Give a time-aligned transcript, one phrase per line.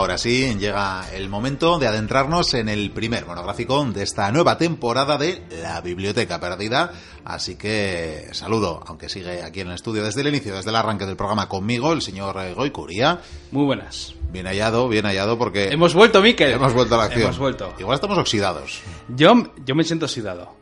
[0.00, 5.18] Ahora sí, llega el momento de adentrarnos en el primer monográfico de esta nueva temporada
[5.18, 6.90] de La Biblioteca Perdida.
[7.22, 11.04] Así que saludo, aunque sigue aquí en el estudio desde el inicio, desde el arranque
[11.04, 13.20] del programa conmigo, el señor Goicuría.
[13.50, 14.14] Muy buenas.
[14.32, 16.52] Bien hallado, bien hallado, porque Hemos vuelto, Miquel.
[16.52, 17.24] hemos vuelto a la acción.
[17.24, 17.74] Hemos vuelto.
[17.78, 18.80] Igual estamos oxidados.
[19.08, 19.34] Yo,
[19.66, 20.59] yo me siento oxidado.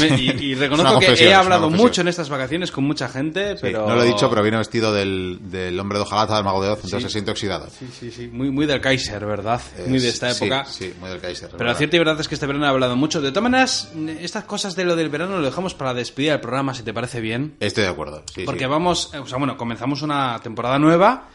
[0.00, 3.86] Me- y, reconozco que he hablado mucho en estas vacaciones con mucha gente, Sí, pero...
[3.86, 6.70] No lo he dicho, pero viene vestido del, del hombre de hojalata, del mago de
[6.70, 7.08] Oz, entonces Sí.
[7.08, 7.68] se siente oxidado.
[7.70, 8.28] Sí, sí, sí.
[8.28, 9.60] Muy, muy del Kaiser, ¿verdad?
[9.86, 10.64] muy de esta Eh, Sí, época.
[10.64, 11.48] Sí, muy del Kaiser.
[11.50, 11.72] Pero ¿verdad?
[11.74, 13.20] lo cierto y verdad es que este verano he hablado mucho.
[13.20, 16.74] De todas maneras, estas cosas de lo del verano lo dejamos para despedir el programa,
[16.74, 17.54] si te parece bien.
[17.60, 18.24] Estoy de acuerdo.
[18.44, 21.28] Porque vamos, o sea, bueno, comenzamos una temporada nueva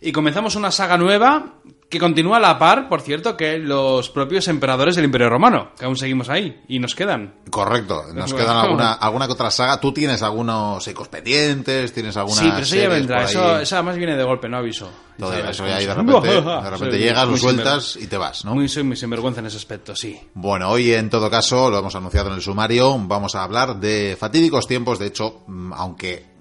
[0.00, 1.54] y comenzamos una saga nueva
[1.88, 5.86] que continúa a la par, por cierto, que los propios emperadores del Imperio Romano, que
[5.86, 7.36] aún seguimos ahí y nos quedan.
[7.50, 9.80] Correcto, nos quedan alguna, alguna que otra saga.
[9.80, 12.40] Tú tienes algunos ecos pendientes, tienes algunas.
[12.40, 13.24] sí, pero eso ya vendrá.
[13.24, 13.62] Eso, ahí.
[13.62, 14.90] eso además viene de golpe, no aviso.
[15.18, 18.44] Todo Ya eso ya ahí de repente, de repente llegas, lo sueltas y te vas,
[18.44, 18.54] ¿no?
[18.54, 20.20] Muy, soy muy sinvergüenza en ese aspecto, sí.
[20.34, 24.16] Bueno, hoy en todo caso, lo hemos anunciado en el sumario, vamos a hablar de
[24.18, 24.98] fatídicos tiempos.
[24.98, 26.37] De hecho, mm, aunque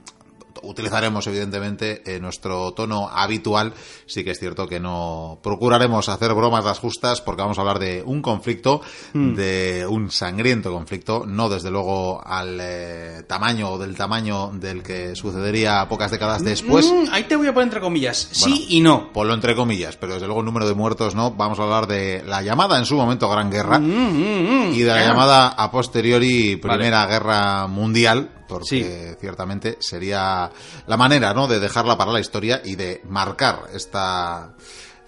[0.63, 3.73] utilizaremos evidentemente eh, nuestro tono habitual,
[4.05, 7.79] sí que es cierto que no procuraremos hacer bromas las justas porque vamos a hablar
[7.79, 8.81] de un conflicto,
[9.13, 9.35] Hmm.
[9.35, 15.15] de un sangriento conflicto, no desde luego al eh, tamaño o del tamaño del que
[15.15, 16.91] sucedería pocas décadas después.
[16.91, 18.29] Mm, ahí te voy a poner entre comillas.
[18.39, 19.11] Bueno, sí y no.
[19.13, 21.31] Ponlo entre comillas, pero desde luego el número de muertos no.
[21.31, 24.73] Vamos a hablar de la llamada en su momento Gran Guerra Mm, mm, mm.
[24.73, 29.17] y de la llamada a posteriori Primera Guerra Mundial, porque Sí.
[29.19, 30.49] ciertamente sería
[30.85, 31.47] la manera ¿no?
[31.47, 34.53] de dejarla para la historia y de marcar esta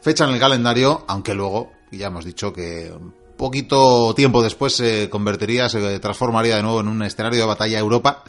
[0.01, 2.94] fecha en el calendario, aunque luego ya hemos dicho que
[3.38, 8.23] poquito tiempo después se convertiría, se transformaría de nuevo en un escenario de batalla Europa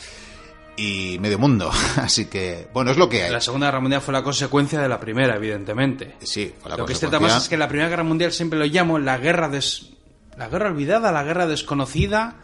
[0.76, 1.70] y medio mundo.
[1.96, 3.30] Así que, bueno, es lo que hay.
[3.32, 6.16] La Segunda Guerra Mundial fue la consecuencia de la Primera, evidentemente.
[6.22, 7.08] Sí, fue la Lo que es consecuencia.
[7.18, 9.90] cierto más es que la Primera Guerra Mundial siempre lo llamo la guerra des...
[10.36, 12.36] la guerra olvidada, la guerra desconocida.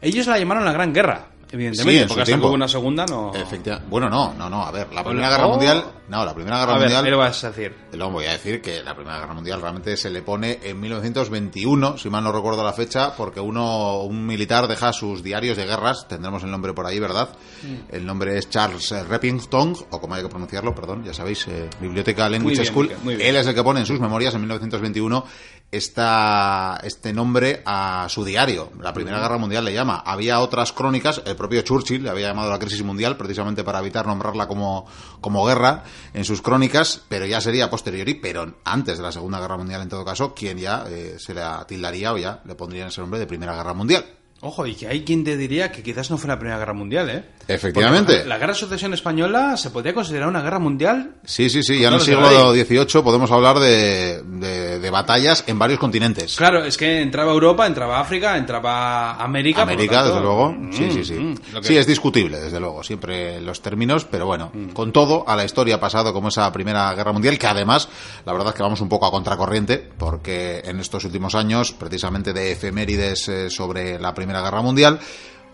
[0.00, 2.50] Ellos la llamaron la Gran Guerra, Sí, evidentemente, en su porque hasta tiempo.
[2.50, 3.32] una segunda no.
[3.34, 4.64] Efectiva- Bueno, no, no, no.
[4.66, 5.04] A ver, la.
[5.04, 5.50] Primera Guerra Oh.
[5.50, 5.84] Mundial.
[6.08, 7.04] No, la Primera Guerra A ver, Mundial.
[7.04, 7.74] ¿qué le vas a decir?
[7.92, 11.98] Lo voy a decir que la Primera Guerra Mundial realmente se le pone en 1921,
[11.98, 16.06] si mal no recuerdo la fecha, porque uno, un militar deja sus diarios de guerras,
[16.08, 17.30] tendremos el nombre por ahí, ¿verdad?
[17.62, 17.94] Mm.
[17.94, 21.68] El nombre es Charles eh, Reppington, o como hay que pronunciarlo, perdón, ya sabéis, eh,
[21.80, 22.90] Biblioteca Language School.
[23.04, 23.20] Bien.
[23.20, 25.24] Él es el que pone en sus memorias en 1921
[25.70, 28.70] esta, este nombre a su diario.
[28.80, 30.02] La Primera Guerra Mundial le llama.
[30.04, 34.06] Había otras crónicas, el propio Churchill le había llamado la crisis mundial precisamente para evitar
[34.06, 34.86] nombrarla como,
[35.20, 35.84] como guerra
[36.14, 39.88] en sus crónicas, pero ya sería posteriori, pero antes de la Segunda Guerra Mundial en
[39.88, 43.26] todo caso, quien ya eh, se la tildaría o ya le pondrían ese nombre de
[43.26, 44.04] Primera Guerra Mundial.
[44.40, 47.10] Ojo, y que hay quien te diría que quizás no fue la Primera Guerra Mundial,
[47.10, 47.24] ¿eh?
[47.48, 48.12] Efectivamente.
[48.14, 51.12] Porque la Guerra de Sucesión Española se podría considerar una guerra mundial.
[51.24, 55.58] Sí, sí, sí, ya en el siglo XVIII podemos hablar de, de- de batallas en
[55.58, 56.36] varios continentes.
[56.36, 59.62] Claro, es que entraba Europa, entraba África, entraba América.
[59.62, 60.52] América, tanto, desde luego.
[60.52, 61.14] mm, Sí, sí, sí.
[61.14, 65.44] mm, Sí, es discutible, desde luego, siempre los términos, pero bueno, con todo, a la
[65.44, 67.88] historia ha pasado como esa Primera Guerra Mundial, que además,
[68.24, 72.32] la verdad es que vamos un poco a contracorriente, porque en estos últimos años, precisamente
[72.32, 74.98] de efemérides eh, sobre la Primera Guerra Mundial,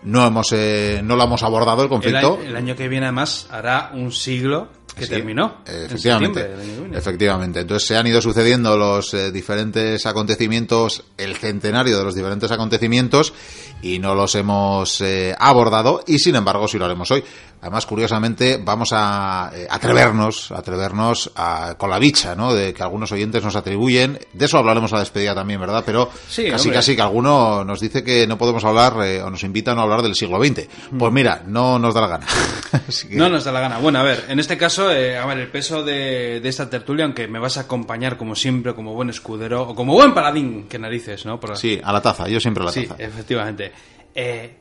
[0.05, 2.37] no hemos eh, no lo hemos abordado el el, conflicto.
[2.39, 5.57] año, el año que viene, además, hará un siglo que Sí, terminó.
[5.65, 6.49] en Efectivamente,
[6.91, 7.59] que efectivamente.
[7.61, 13.33] Entonces se han ido sucediendo los eh, diferentes acontecimientos, el centenario de los diferentes acontecimientos
[13.81, 17.23] y no los hemos eh, abordado y sin embargo sí lo haremos hoy.
[17.61, 22.53] Además, curiosamente, vamos a eh, atrevernos, atrevernos a- con la bicha, ¿no?
[22.53, 24.19] De que algunos oyentes nos atribuyen.
[24.33, 25.81] De eso hablaremos a la despedida también, ¿verdad?
[25.85, 26.73] Pero Sí, casi hombre.
[26.79, 29.81] casi que alguno nos dice que no podemos hablar eh, o nos invita a no
[29.81, 30.67] hablar del siglo XX.
[30.99, 32.25] Pues mira, no nos da la gana.
[33.09, 33.77] Que- No nos da la gana.
[33.77, 37.05] Bueno, a ver, en este caso, eh, a ver, el peso de, de esta tertulia,
[37.05, 40.79] aunque me vas a acompañar como siempre, como buen escudero, o como buen paladín, que
[40.79, 41.39] narices, ¿no?
[41.39, 43.03] Por- Sí, a la taza, yo siempre a la Sí, taza.
[43.03, 43.71] efectivamente.
[44.15, 44.57] Eh,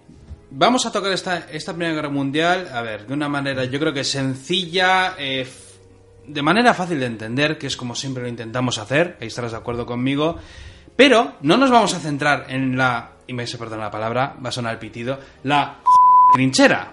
[0.51, 3.93] vamos a tocar esta, esta Primera Guerra Mundial, a ver, de una manera yo creo
[3.93, 5.47] que sencilla, eh,
[6.27, 9.59] de manera fácil de entender, que es como siempre lo intentamos hacer, ahí estarás de
[9.59, 10.39] acuerdo conmigo,
[10.97, 14.51] pero no nos vamos a centrar en la, y me se perdona la palabra, va
[14.51, 15.79] a sonar el pitido, la
[16.35, 16.93] trinchera.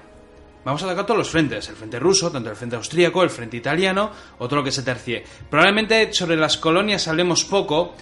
[0.66, 3.58] Vamos a atacar todos los frentes, el frente ruso, tanto el frente austríaco, el frente
[3.58, 5.24] italiano, o todo lo que se tercie.
[5.50, 7.96] Probablemente sobre las colonias hablemos poco,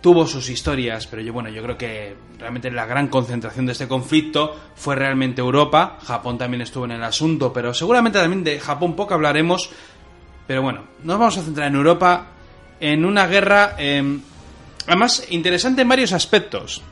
[0.00, 3.88] tuvo sus historias, pero yo bueno, yo creo que realmente la gran concentración de este
[3.88, 8.94] conflicto fue realmente Europa, Japón también estuvo en el asunto, pero seguramente también de Japón
[8.94, 9.70] poco hablaremos,
[10.46, 12.26] pero bueno, nos vamos a centrar en Europa
[12.78, 14.18] en una guerra eh,
[14.86, 16.82] además interesante en varios aspectos.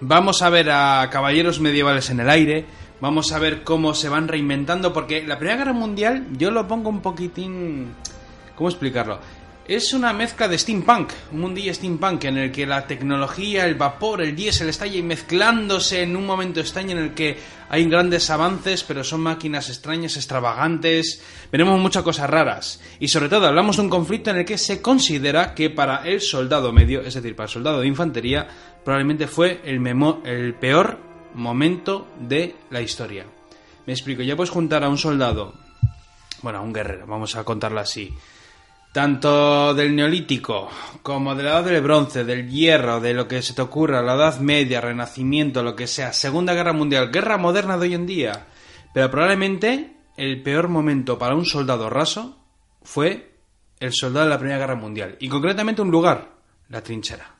[0.00, 2.64] Vamos a ver a caballeros medievales en el aire,
[3.00, 6.88] vamos a ver cómo se van reinventando, porque la Primera Guerra Mundial yo lo pongo
[6.90, 7.88] un poquitín...
[8.54, 9.18] ¿Cómo explicarlo?
[9.66, 14.20] Es una mezcla de steampunk, un mundillo steampunk en el que la tecnología, el vapor,
[14.20, 17.38] el diésel está mezclándose en un momento extraño en el que
[17.68, 21.22] hay grandes avances, pero son máquinas extrañas, extravagantes.
[21.52, 22.80] Veremos muchas cosas raras.
[22.98, 26.20] Y sobre todo hablamos de un conflicto en el que se considera que para el
[26.20, 28.48] soldado medio, es decir, para el soldado de infantería,
[28.84, 33.26] probablemente fue el, memo el peor momento de la historia.
[33.86, 35.54] Me explico, ya puedes juntar a un soldado,
[36.42, 38.14] bueno, a un guerrero, vamos a contarlo así
[38.92, 40.68] tanto del neolítico
[41.02, 44.14] como de la edad del bronce, del hierro, de lo que se te ocurra, la
[44.14, 48.46] edad media, renacimiento, lo que sea, Segunda Guerra Mundial, guerra moderna de hoy en día.
[48.92, 52.44] Pero probablemente el peor momento para un soldado raso
[52.82, 53.38] fue
[53.78, 55.16] el soldado de la Primera Guerra Mundial.
[55.20, 56.32] Y concretamente un lugar,
[56.68, 57.39] la trinchera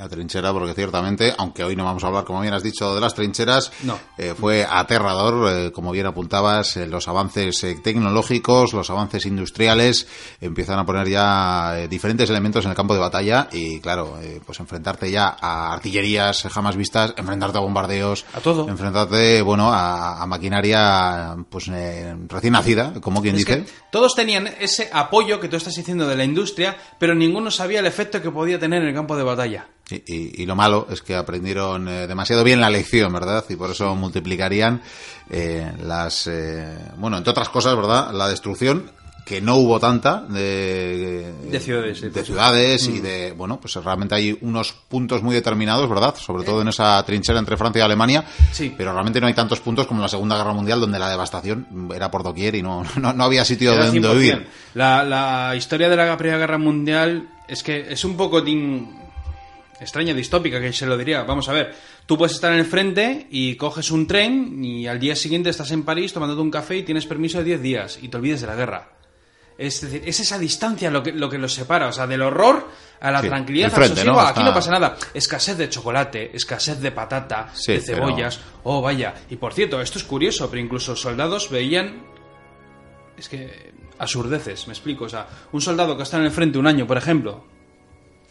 [0.00, 3.02] la trinchera, porque ciertamente, aunque hoy no vamos a hablar, como bien has dicho, de
[3.02, 3.98] las trincheras, no.
[4.16, 10.08] eh, fue aterrador, eh, como bien apuntabas, eh, los avances tecnológicos, los avances industriales,
[10.40, 15.10] empiezan a poner ya diferentes elementos en el campo de batalla y, claro, pues enfrentarte
[15.10, 21.36] ya a artillerías jamás vistas, enfrentarte a bombardeos, a todo, enfrentarte, bueno, a, a maquinaria,
[21.50, 23.66] pues recién nacida, como quien es dice.
[23.92, 27.86] todos tenían ese apoyo que tú estás diciendo de la industria, pero ninguno sabía el
[27.86, 29.66] efecto que podía tener en el campo de batalla.
[29.90, 33.44] Y, y, y, lo malo es que aprendieron eh, demasiado bien la lección, ¿verdad?
[33.48, 34.82] Y por eso multiplicarían
[35.30, 38.12] eh, las, eh, bueno, entre otras cosas, ¿verdad?
[38.12, 38.90] La destrucción
[39.30, 42.94] que no hubo tanta de, de ciudades, de ciudades mm.
[42.96, 46.16] y de, bueno, pues realmente hay unos puntos muy determinados, ¿verdad?
[46.16, 48.74] Sobre todo en esa trinchera entre Francia y Alemania, sí.
[48.76, 51.88] pero realmente no hay tantos puntos como en la Segunda Guerra Mundial donde la devastación
[51.94, 54.48] era por doquier y no, no, no había sitio era donde huir.
[54.74, 58.40] La, la historia de la Primera Guerra Mundial es que es un poco
[59.80, 61.22] extraña, distópica, que se lo diría.
[61.22, 61.74] Vamos a ver,
[62.06, 65.70] tú puedes estar en el frente y coges un tren y al día siguiente estás
[65.70, 68.46] en París tomándote un café y tienes permiso de 10 días y te olvides de
[68.46, 68.92] la guerra.
[69.58, 72.66] Es decir, es esa distancia lo que, lo que los separa, o sea, del horror
[73.00, 74.16] a la Sí, tranquilidad, frente, al sosiego.
[74.22, 74.26] ¿no?
[74.26, 74.96] Aquí no pasa nada.
[75.12, 78.40] Escasez de chocolate, escasez de patata, Sí, de pero- cebollas.
[78.64, 79.12] Oh, vaya.
[79.28, 82.06] Y por cierto, esto es curioso, pero incluso soldados veían
[83.18, 85.04] es que absurdeces, me explico.
[85.04, 87.44] O sea, un soldado que está en el frente un año, por ejemplo,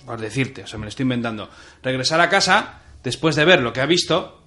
[0.10, 1.52] por decirte, o sea, me lo estoy inventando,
[1.84, 4.42] regresar a casa después de ver lo que ha visto,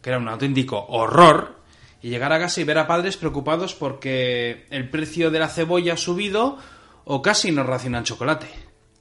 [0.00, 1.60] que era un auténtico horror,
[2.00, 5.92] y llegar a casa y ver a padres preocupados porque el precio de la cebolla
[5.92, 6.56] ha subido
[7.04, 8.46] o casi no racionan chocolate.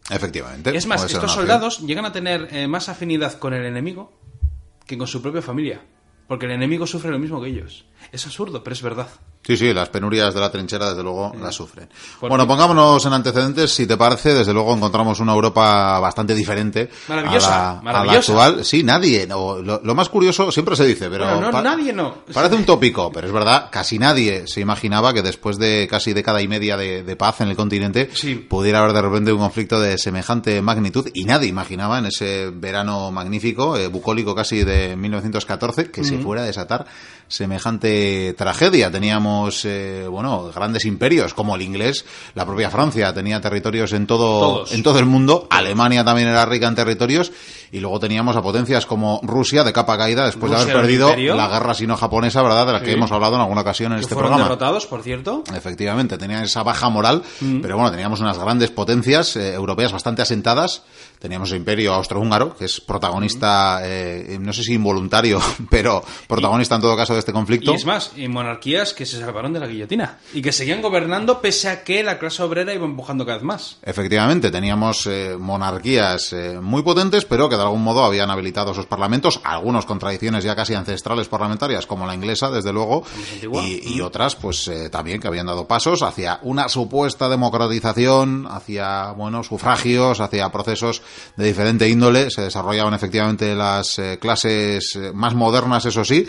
[0.09, 0.75] Efectivamente.
[0.75, 1.39] Es más, estos opción.
[1.39, 4.19] soldados llegan a tener eh, más afinidad con el enemigo
[4.85, 5.79] que con su propia familia,
[6.27, 7.85] porque el enemigo sufre lo mismo que ellos.
[8.11, 9.07] Es absurdo, pero es verdad.
[9.45, 11.87] Sí, sí, las penurias de la trinchera desde luego las sufren.
[12.21, 17.53] Bueno, pongámonos en antecedentes, si te parece, desde luego encontramos una Europa bastante diferente Maravillosa,
[17.55, 18.31] a, la, a la maravillosa.
[18.31, 18.65] actual.
[18.65, 19.27] Sí, nadie.
[19.27, 22.23] no, lo, lo más curioso siempre se dice, pero Bueno, no, nadie no.
[22.33, 26.41] parece un tópico, pero es verdad, casi nadie se imaginaba que después de casi década
[26.41, 28.35] y media de, de paz en el continente Sí.
[28.35, 33.11] pudiera haber de repente un conflicto de semejante magnitud y nadie imaginaba en ese verano
[33.11, 36.85] magnífico, eh, bucólico casi de 1914, que se fuera a desatar
[37.27, 38.89] semejante tragedia.
[38.91, 39.34] Teníamos,
[39.65, 44.71] eh, bueno, grandes imperios como el inglés, la propia Francia tenía territorios en todo, Todos.
[44.73, 47.31] en todo el mundo, Alemania también era rica en territorios
[47.71, 51.05] y luego teníamos a potencias como Rusia de capa caída después de Rusia haber era
[51.07, 52.67] un perdido la guerra sino-japonesa, ¿verdad?
[52.67, 54.49] De la que hemos hablado en alguna ocasión en Que este fueron programa.
[54.49, 55.43] derrotados, por cierto.
[55.53, 57.59] Efectivamente, tenían esa baja moral, Mm.
[57.61, 60.83] pero bueno, teníamos unas grandes potencias eh, europeas bastante asentadas.
[61.25, 65.41] Teníamos el imperio austrohúngaro, que es protagonista, eh, no sé si involuntario,
[65.71, 67.71] pero protagonista en todo caso de este conflicto.
[67.71, 71.41] Y es más, y monarquías que se salvaron de la guillotina y que seguían gobernando
[71.41, 73.77] pese a que la clase obrera iba empujando cada vez más.
[73.81, 78.85] Efectivamente, teníamos eh, monarquías eh, muy potentes, pero que de algún modo habían habilitado sus
[78.85, 83.03] parlamentos, algunos con tradiciones ya casi ancestrales parlamentarias, como la inglesa, desde luego,
[83.41, 89.13] y, y otras, pues eh, también que habían dado pasos hacia una supuesta democratización, hacia,
[89.13, 91.01] bueno, sufragios, hacia procesos
[91.35, 92.29] de diferente índole.
[92.29, 96.27] Se desarrollaban efectivamente las eh, clases eh, más modernas, eso sí,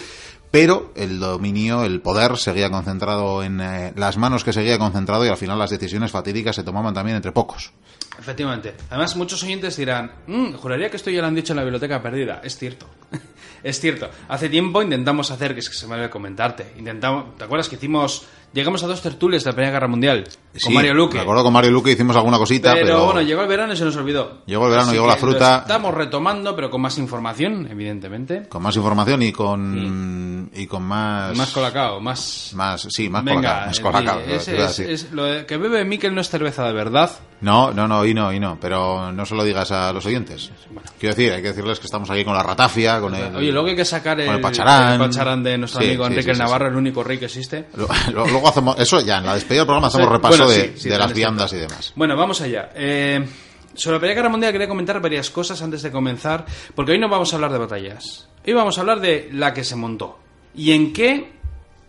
[0.51, 5.29] pero el dominio, el poder seguía concentrado en eh, las manos que seguía concentrado y
[5.29, 7.73] al final las decisiones fatídicas se tomaban también entre pocos.
[8.19, 8.75] Efectivamente.
[8.89, 12.01] Además, muchos oyentes dirán, "Mm, juraría que esto ya lo han dicho en la biblioteca
[12.03, 12.41] perdida.
[12.43, 12.87] Es cierto.
[13.63, 14.09] Es cierto.
[14.29, 17.75] Hace tiempo intentamos hacer, que es que se me olvidó comentarte, intentamos, ¿te acuerdas que
[17.75, 21.17] hicimos, llegamos a dos tertulias de la Primera Guerra Mundial con Sí, Mario Luque?
[21.17, 23.77] Me acuerdo con Mario Luque hicimos alguna cosita, pero, pero, bueno, llegó el verano y
[23.77, 24.43] se nos olvidó.
[24.47, 25.57] Llegó el verano, Así llegó la fruta.
[25.57, 28.49] lo Estamos retomando, pero con más información, evidentemente.
[28.49, 32.53] con más información y con y con más Más colacao, más...
[32.55, 35.57] más sí, más Venga, colacao, más eh, colacao, lo es- es- es- lo de- que
[35.59, 37.11] bebe Miquel no es cerveza de verdad.
[37.43, 40.51] No, no, no, y no, y no, pero no se lo digas a los oyentes.
[40.71, 40.89] Bueno.
[40.99, 43.69] Quiero decir, hay que decirles que estamos aquí con la ratafia, con el Oye, luego
[43.69, 44.95] hay que sacar el, el pacharán.
[44.95, 46.71] el pacharán de nuestro Sí, amigo sí, Enrique sí, el sí, Navarro, sí.
[46.73, 47.67] el único rey que existe.
[47.77, 50.63] Lo- lo- Luego hacemos eso ya en la despedida del programa hacemos repaso bueno, de,
[50.69, 51.93] sí, sí, de las viandas y demás.
[51.97, 52.71] Bueno, vamos allá.
[52.75, 53.27] Eh,
[53.75, 57.09] sobre la Primera Guerra Mundial quería comentar varias cosas antes de comenzar, porque hoy no
[57.09, 58.29] vamos a hablar de batallas.
[58.47, 60.19] Hoy vamos a hablar de la que se montó.
[60.55, 61.33] ¿Y en qué?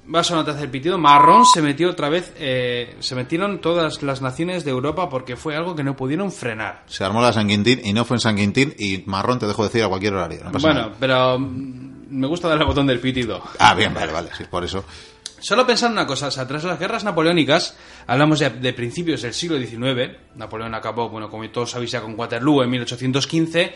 [0.10, 0.98] Vas a notar el pitido.
[0.98, 2.34] Marrón se metió otra vez.
[2.38, 6.84] eh, se metieron todas las naciones de Europa porque fue algo que no pudieron frenar.
[6.88, 9.64] Se armó la San Quintín y no fue en San Quintín y marrón te dejo
[9.64, 10.46] decir a cualquier horario.
[10.46, 10.96] no pasa Bueno, nada.
[11.00, 13.42] pero mm, me gusta darle al botón del pitido.
[13.60, 14.86] Ah, bien, vale, vale, sí, por eso.
[15.40, 17.78] Solo pensar en una cosa, o sea, tras las guerras napoleónicas,
[18.08, 22.18] hablamos ya de principios del siglo XIX, Napoleón acabó, bueno, como todos sabéis ya con
[22.18, 23.76] Waterloo en 1815,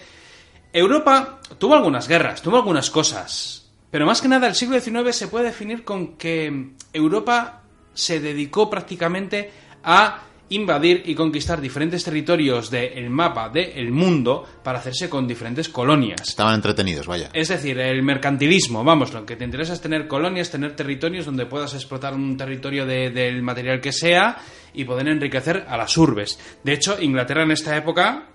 [0.74, 5.28] Europa tuvo algunas guerras, tuvo algunas cosas, pero más que nada el siglo XIX se
[5.28, 7.62] puede definir con que Europa
[7.94, 9.52] se dedicó prácticamente
[9.84, 16.22] a invadir y conquistar diferentes territorios del mapa del mundo para hacerse con diferentes colonias.
[16.28, 17.30] Estaban entretenidos, vaya.
[17.34, 21.46] Es decir, el mercantilismo, vamos, lo que te interesa es tener colonias, tener territorios donde
[21.46, 24.38] puedas explotar un territorio de- del material que sea
[24.74, 26.40] y poder enriquecer a las urbes.
[26.64, 28.28] De hecho, Inglaterra en esta época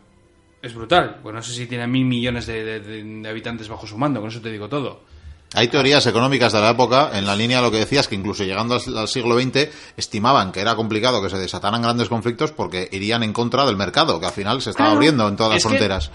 [0.62, 1.20] es brutal.
[1.22, 4.40] Bueno, no sé si tiene mil millones de- de habitantes bajo su mando, con eso
[4.40, 5.02] te digo todo.
[5.56, 8.44] Hay teorías económicas de la época, en la línea de lo que decías, que incluso
[8.44, 12.88] llegando al, al siglo XX estimaban que era complicado que se desataran grandes conflictos porque
[12.92, 15.62] irían en contra del mercado, que al final se estaba Claro, abriendo en todas las
[15.62, 16.10] fronteras.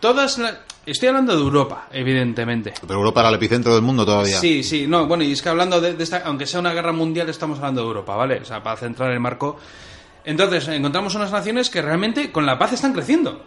[0.00, 2.72] Todas la- Estoy hablando de Europa, evidentemente.
[2.80, 4.38] Pero Europa era el epicentro del mundo todavía.
[4.38, 6.92] Sí, sí, no, bueno, y es que hablando de, de esta, aunque sea una guerra
[6.92, 8.38] mundial, estamos hablando de Europa, ¿vale?
[8.40, 9.56] O sea, para centrar el marco.
[10.24, 13.44] Entonces, encontramos unas naciones que realmente con la paz están creciendo.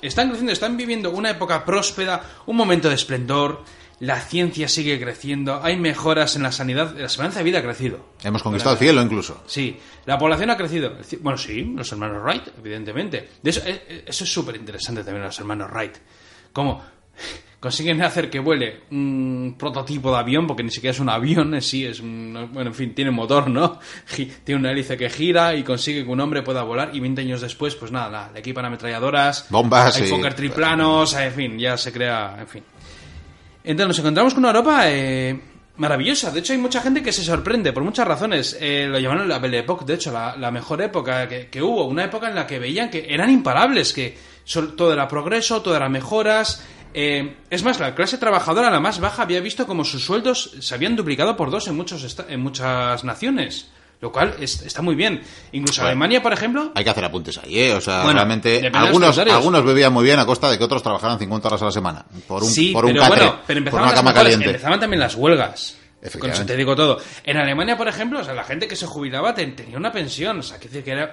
[0.00, 3.62] Están creciendo, están viviendo una época próspera, un momento de esplendor,
[4.00, 8.00] la ciencia sigue creciendo, hay mejoras en la sanidad, la esperanza de vida ha crecido.
[8.22, 9.42] Hemos conquistado el cielo incluso.
[9.46, 10.94] Sí, la población ha crecido.
[11.20, 13.28] Bueno, sí, los hermanos Wright, evidentemente.
[13.42, 15.94] De eso, eh, eh, eso es súper interesante también, los hermanos Wright.
[16.52, 16.82] Cómo
[17.60, 21.62] consiguen hacer que vuele un prototipo de avión, porque ni siquiera es un avión en
[21.62, 23.78] sí, es un- bueno, en fin, tiene motor, ¿no?
[24.44, 27.40] Tiene una hélice que gira y consigue que un hombre pueda volar y 20 años
[27.40, 31.76] después, pues nada, nada, le equipan ametralladoras, Bombas hay y- Fokker triplanos, en fin, ya
[31.78, 32.62] se crea, en fin.
[33.64, 35.40] Entonces nos encontramos con una Europa eh,
[35.78, 36.30] maravillosa.
[36.30, 38.56] De hecho, hay mucha gente que se sorprende por muchas razones.
[38.60, 41.86] Eh, lo llamaron la Belle Époque, de hecho, la, la mejor época que, hubo.
[41.86, 44.16] Una época en la que veían que eran imparables, que
[44.76, 46.62] todo era progreso, todo era mejoras.
[46.92, 50.74] Eh, es más, la clase trabajadora, la más baja, había visto como sus sueldos se
[50.74, 53.70] habían duplicado por dos en, muchos en muchas naciones.
[54.04, 55.22] Lo cual es- está muy bien.
[55.52, 55.86] Incluso Bueno.
[55.92, 57.72] Alemania, por ejemplo, Hay que hacer apuntes ahí, ¿eh?
[57.72, 61.18] O sea, Bueno, realmente algunos, algunos bebían muy bien a costa de que otros trabajaran
[61.18, 62.04] 50 horas a la semana.
[62.28, 64.32] Por un, sí, por un pero catre, bueno, pero por empezaban una las cama mejores,
[64.34, 64.50] caliente.
[64.56, 65.76] empezaban también las huelgas.
[66.20, 67.00] Con eso te digo todo.
[67.24, 70.38] En Alemania, por ejemplo, o sea, la gente que se jubilaba ten- tenía una pensión.
[70.40, 71.10] O sea, que era.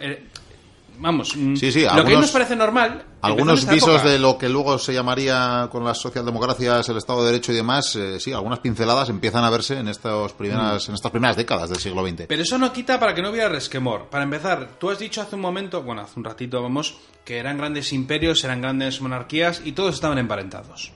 [1.02, 3.04] Vamos, mm, Sí, sí, lo que nos parece normal.
[3.22, 4.10] Algunos visos época.
[4.10, 7.96] de lo que luego se llamaría con las socialdemocracias el Estado de Derecho y demás,
[7.96, 11.80] eh, sí, algunas pinceladas empiezan a verse en, estos primeras, en estas primeras décadas del
[11.80, 12.26] siglo XX.
[12.28, 14.06] Pero eso no quita para que no hubiera resquemor.
[14.10, 17.58] Para empezar, tú has dicho hace un momento, bueno, hace un ratito, vamos, que eran
[17.58, 20.92] grandes imperios, eran grandes monarquías y todos estaban emparentados.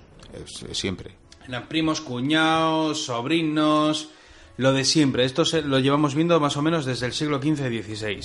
[0.72, 1.16] Siempre.
[1.48, 4.10] Eran primos, cuñados, sobrinos,
[4.58, 5.26] lo de siempre.
[5.26, 8.20] Esto se- lo llevamos viendo más o menos desde el siglo XV-XVI.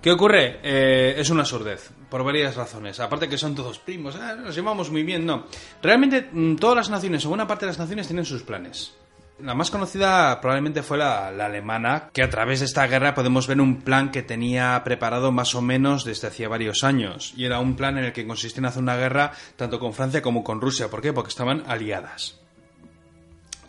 [0.00, 0.60] ¿Qué ocurre?
[0.62, 3.00] Eh, es una sordez, por varias razones.
[3.00, 5.46] Aparte que son todos primos, ah, nos llevamos muy bien, no.
[5.82, 8.94] Realmente mm, todas las naciones, o buena parte de las naciones, tienen sus planes.
[9.40, 13.46] La más conocida probablemente fue la, la alemana, que a través de esta guerra podemos
[13.46, 17.32] ver un plan que tenía preparado más o menos desde hacía varios años.
[17.36, 20.22] Y era un plan en el que consistía en hacer una guerra tanto con Francia
[20.22, 20.88] como con Rusia.
[20.88, 21.12] ¿Por qué?
[21.12, 22.40] Porque estaban aliadas.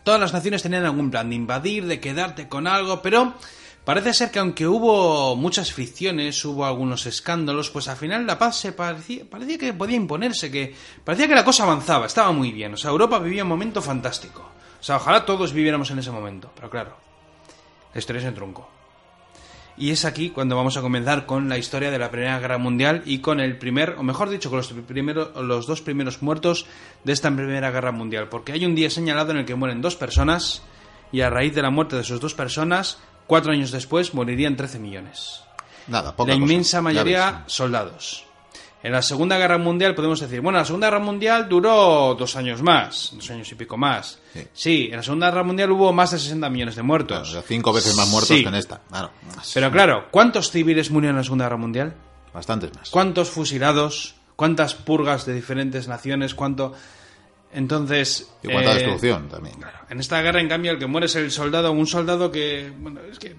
[0.03, 3.35] Todas las naciones tenían algún plan de invadir, de quedarte con algo, pero
[3.85, 8.57] parece ser que aunque hubo muchas fricciones, hubo algunos escándalos, pues al final la paz
[8.57, 12.73] se parecía, parecía que podía imponerse, que parecía que la cosa avanzaba, estaba muy bien.
[12.73, 14.49] O sea, Europa vivía un momento fantástico.
[14.79, 16.95] O sea, ojalá todos viviéramos en ese momento, pero claro,
[17.93, 18.69] la historia es en trunco.
[19.79, 23.01] Y es aquí cuando vamos a comenzar con la historia de la Primera Guerra Mundial
[23.05, 26.65] y con el primer, o mejor dicho, con los, primeros, los dos primeros muertos
[27.05, 28.27] de esta Primera Guerra Mundial.
[28.27, 30.63] Porque hay un día señalado en el que mueren dos personas
[31.13, 34.79] y a raíz de la muerte de sus dos personas, cuatro años después morirían 13
[34.79, 35.41] millones.
[35.87, 38.25] Nada, poca la inmensa mayoría soldados.
[38.81, 42.61] En la Segunda Guerra Mundial podemos decir, bueno, la Segunda Guerra Mundial duró dos años
[42.63, 44.19] más, dos años y pico más.
[44.33, 44.47] Sí.
[44.53, 47.29] Sí, en la Segunda Guerra Mundial hubo más de 60 millones de muertos.
[47.29, 48.41] o sea, cinco veces más muertos Sí.
[48.41, 48.79] que en esta.
[48.89, 49.11] Claro.
[49.53, 51.93] Pero claro, ¿cuántos civiles murieron en la Segunda Guerra Mundial?
[52.33, 52.89] Bastantes más.
[52.89, 54.15] ¿Cuántos fusilados?
[54.35, 56.33] ¿Cuántas purgas de diferentes naciones?
[56.33, 56.73] ¿Cuánto...?
[57.51, 58.29] Entonces...
[58.43, 59.55] Y cuánta eh, destrucción también.
[59.55, 62.71] Claro, en esta guerra, en cambio, el que muere es el soldado, un soldado que,
[62.77, 63.35] bueno, es que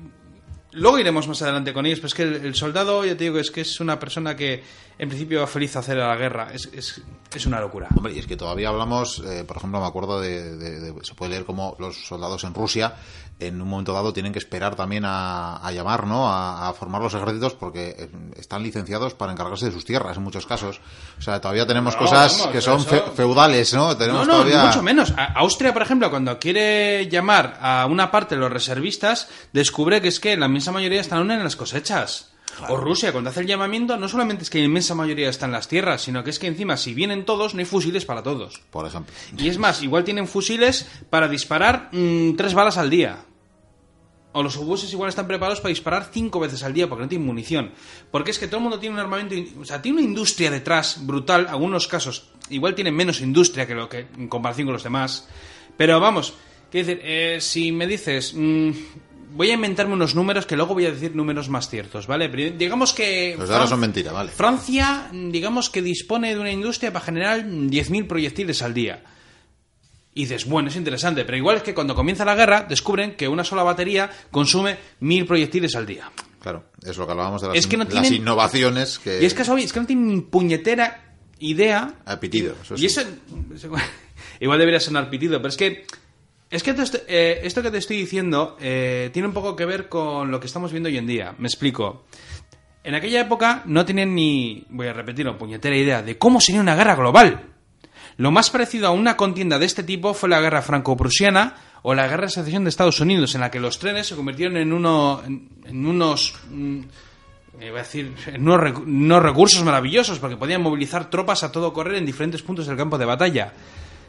[0.72, 3.38] luego iremos más adelante con ellos, pero es que el, el soldado, ya te digo,
[3.38, 4.62] es que es una persona que
[4.98, 7.00] en principio va feliz a hacer a la guerra, es, es,
[7.34, 7.88] es una locura.
[7.96, 11.14] Hombre, y es que todavía hablamos, eh, por ejemplo, me acuerdo de, de- de- se
[11.14, 12.94] puede leer como los soldados en Rusia
[13.40, 16.28] en un momento dado tienen que esperar también a, a llamar, ¿no?
[16.30, 20.22] A, a formar los ejércitos porque eh, están licenciados para encargarse de sus tierras en
[20.22, 20.80] muchos casos.
[21.18, 23.96] O sea, todavía tenemos No, cosas vamos, que son fe- feudales, ¿no?
[23.96, 24.60] Tenemos No, no, todavía...
[24.62, 25.12] ni mucho menos.
[25.16, 30.08] A- Austria, por ejemplo, cuando quiere llamar a una parte de los reservistas, descubre que
[30.08, 32.26] es que la inmensa mayoría están aún en las cosechas.
[32.68, 35.52] O Rusia, cuando hace el llamamiento, no solamente es que la inmensa mayoría está en
[35.52, 38.60] las tierras, sino que es que encima, si vienen todos, no hay fusiles para todos.
[38.70, 39.14] Por ejemplo.
[39.38, 43.18] Y es más, igual tienen fusiles para disparar mm, tres balas al día.
[44.32, 47.26] O los obuses igual están preparados para disparar cinco veces al día porque no tienen
[47.26, 47.72] munición.
[48.12, 50.98] Porque es que todo el mundo tiene un armamento, o sea, tiene una industria detrás
[51.04, 51.46] brutal.
[51.48, 55.28] Algunos casos igual tienen menos industria que lo que en comparación con los demás.
[55.76, 56.34] Pero vamos,
[56.70, 58.70] quiero decir, eh, si me dices, mm,
[59.34, 62.28] voy a inventarme unos números que luego voy a decir números más ciertos, ¿vale?
[62.28, 64.30] Pero digamos que Los Fran- son mentira, vale.
[64.30, 69.02] Francia, digamos que dispone de una industria para generar 10.000 proyectiles al día.
[70.12, 73.28] Y dices, bueno, es interesante, pero igual es que cuando comienza la guerra descubren que
[73.28, 76.10] una sola batería consume 1.000 proyectiles al día.
[76.40, 79.22] Claro, es lo que hablábamos de las, Es que no las tienen- innovaciones que...
[79.22, 81.94] Y es que, es que no tienen ni puñetera idea.
[82.06, 82.82] Ha pitido, eso sí.
[82.82, 83.02] Y eso,
[84.40, 85.84] igual debería sonar pitido, pero es que
[86.50, 89.88] es que esto, eh, esto que te estoy diciendo eh, tiene un poco que ver
[89.88, 91.34] con lo que estamos viendo hoy en día.
[91.38, 92.06] Me explico.
[92.82, 96.74] En aquella época no tenían ni, voy a repetirlo, puñetera idea de cómo sería una
[96.74, 97.49] guerra global.
[98.16, 102.06] Lo más parecido a una contienda de este tipo fue la guerra franco-prusiana o la
[102.06, 105.22] guerra de secesión de Estados Unidos, en la que los trenes se convirtieron en, uno,
[105.24, 106.34] en, unos...
[106.50, 106.80] mm,
[107.62, 112.42] iba a decir, unos recursos maravillosos, porque podían movilizar tropas a todo correr en diferentes
[112.42, 113.52] puntos del campo de batalla.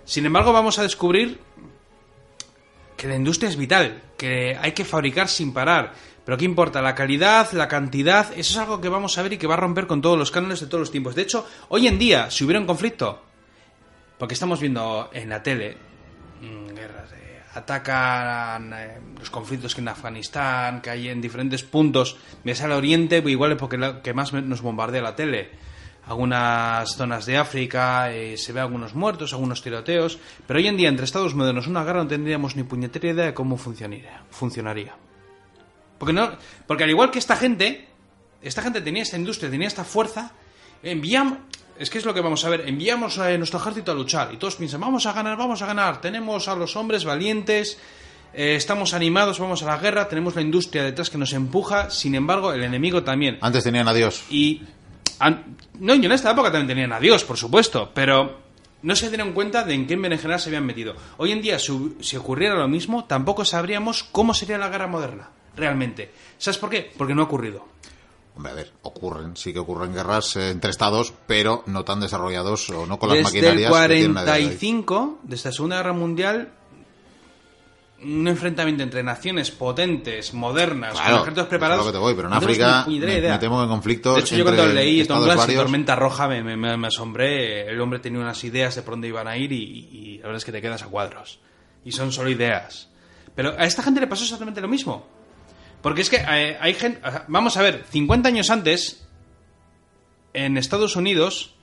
[0.06, 1.40] Sin embargo, vamos a descubrir
[2.98, 5.94] que la industria es vital, que hay que fabricar sin parar.
[6.24, 6.82] Pero ¿qué importa?
[6.82, 9.58] La calidad, la cantidad, eso es algo que vamos a ver y que va a
[9.58, 11.16] romper con todos los cánones de todos los tiempos.
[11.16, 13.22] De hecho, hoy en día, si hubiera un conflicto,
[14.22, 15.78] porque estamos viendo en la tele
[16.42, 17.18] mm, guerras de
[17.56, 23.24] atacan eh, los conflictos que en Afganistán, que hay en diferentes puntos, ves al oriente,
[23.24, 25.50] pues igual es porque la que más me- nos bombardea la tele.
[26.06, 30.90] Algunas zonas de África eh, se ve algunos muertos, algunos tiroteos, pero hoy en día
[30.90, 34.22] entre Estados modernos una guerra no tendríamos ni puñetera idea de cómo funcionaría.
[34.30, 34.94] funcionaría.
[35.98, 36.32] Porque no,
[36.68, 37.88] porque al igual que esta gente,
[38.42, 40.32] esta gente tenía esta industria, tenía esta fuerza,
[40.84, 41.40] enviamos,
[41.82, 44.38] es que es lo que vamos a ver, enviamos a nuestro ejército a luchar y
[44.38, 47.78] todos piensan, vamos a ganar, vamos a ganar, tenemos a los hombres valientes,
[48.34, 52.16] eh, estamos animados, vamos a la guerra, tenemos la industria detrás que nos empuja, sin
[52.16, 53.38] embargo el enemigo también.
[53.42, 54.24] Antes tenían a Dios.
[54.30, 54.62] Y.
[55.20, 58.40] an- no, y en esta época también tenían a Dios, por supuesto, pero
[58.84, 60.96] no se dieron cuenta de en qué berenjenal se habían metido.
[61.18, 66.12] Hoy en día, si ocurriera lo mismo, tampoco sabríamos cómo sería la guerra moderna, realmente.
[66.38, 66.92] ¿Sabes por qué?
[66.98, 67.68] Porque no ha ocurrido.
[68.36, 72.70] Hombre, a ver, ocurren, sí que ocurren guerras eh, entre estados, pero no tan desarrollados
[72.70, 74.44] o no con las Desde el maquinarias que tienen a día de hoy.
[74.46, 76.52] 45, desde la Segunda Guerra Mundial,
[78.04, 81.86] un enfrentamiento entre naciones potentes, modernas, Claro, con ejércitos preparados.
[81.86, 84.36] lo que te voy, pero en no África me- me temo en conflictos De hecho,
[84.36, 87.68] yo entre cuando leí Tom Clancy, varios- Tormenta Roja, me, me- me- me asombré.
[87.70, 90.38] El hombre tenía unas ideas de por dónde iban a ir y, y la verdad
[90.38, 91.40] es que te quedas a cuadros.
[91.86, 92.90] Y son solo ideas.
[93.36, 95.06] Pero a esta gente le pasó exactamente lo mismo.
[95.82, 97.02] Porque es que eh, hay gente...
[97.28, 99.08] Vamos a ver, 50 años antes,
[100.34, 101.56] en Estados Unidos,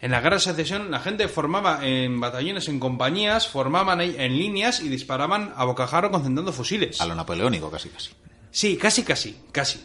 [0.00, 4.36] en la guerra de secesión, la gente formaba en batallones, en compañías, formaban ahí en
[4.38, 7.00] líneas y disparaban a bocajarro concentrando fusiles.
[7.00, 8.10] A lo napoleónico, casi, casi.
[8.50, 9.84] Sí, casi, casi, casi,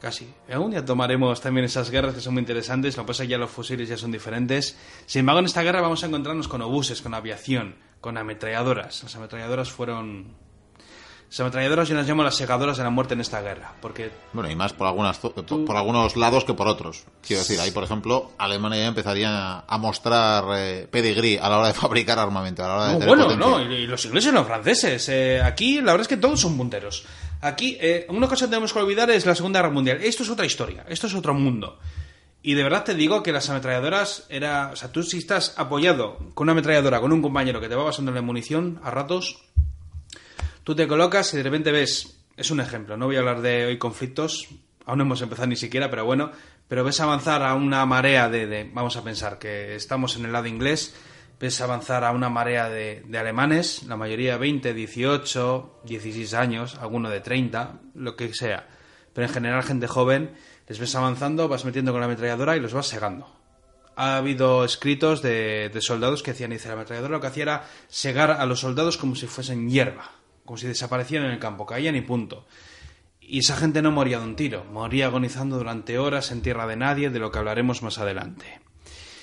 [0.00, 0.28] casi.
[0.50, 2.96] Algún día tomaremos también esas guerras que son muy interesantes.
[2.96, 4.78] Lo que pasa es que ya los fusiles ya son diferentes.
[5.06, 9.02] Sin embargo, en esta guerra vamos a encontrarnos con obuses, con aviación, con ametralladoras.
[9.02, 10.49] Las ametralladoras fueron...
[11.30, 13.72] Las ametralladoras yo las llamo las segadoras de la muerte en esta guerra.
[13.80, 17.04] Porque Bueno, y más por, algunas, zo- por algunos lados que por otros.
[17.24, 21.68] Quiero decir, ahí, por ejemplo, Alemania ya empezaría a mostrar eh, pedigrí a la hora
[21.68, 23.46] de fabricar armamento, a la hora de No, bueno, potencia.
[23.48, 25.08] no, y, los ingleses y los franceses.
[25.08, 27.04] Eh, aquí la verdad es que todos son punteros.
[27.42, 29.98] Aquí, eh, una cosa que tenemos que olvidar es la Segunda Guerra Mundial.
[30.02, 31.78] Esto es otra historia, esto es otro mundo.
[32.42, 34.70] Y de verdad te digo que las ametralladoras era...
[34.72, 37.84] O sea, tú si estás apoyado con una ametralladora, con un compañero que te va
[37.84, 39.38] pasándole munición a ratos,
[40.70, 42.16] tú te colocas y de repente ves...
[42.36, 44.46] Es un ejemplo, no voy a hablar de hoy conflictos,
[44.86, 46.30] aún no hemos empezado ni siquiera, pero bueno,
[46.68, 50.32] pero ves avanzar a una marea de, de- vamos a pensar que estamos en el
[50.32, 50.94] lado inglés,
[51.40, 57.18] ves avanzar a una marea de, alemanes, la mayoría 20, 18, 16 años, alguno de
[57.20, 58.68] 30, lo que sea,
[59.12, 60.30] pero en general gente joven,
[60.68, 63.26] les ves avanzando, vas metiendo con la ametralladora y los vas segando.
[63.96, 67.64] Ha habido escritos de, de soldados que hacían, dice, la ametralladora lo que hacía era
[67.88, 70.12] segar a los soldados como si fuesen hierba,
[70.50, 72.44] como si desaparecieran en el campo, caían y punto.
[73.20, 76.74] Y esa gente no moría de un tiro, moría agonizando durante horas en tierra de
[76.74, 78.58] nadie, de lo que hablaremos más adelante.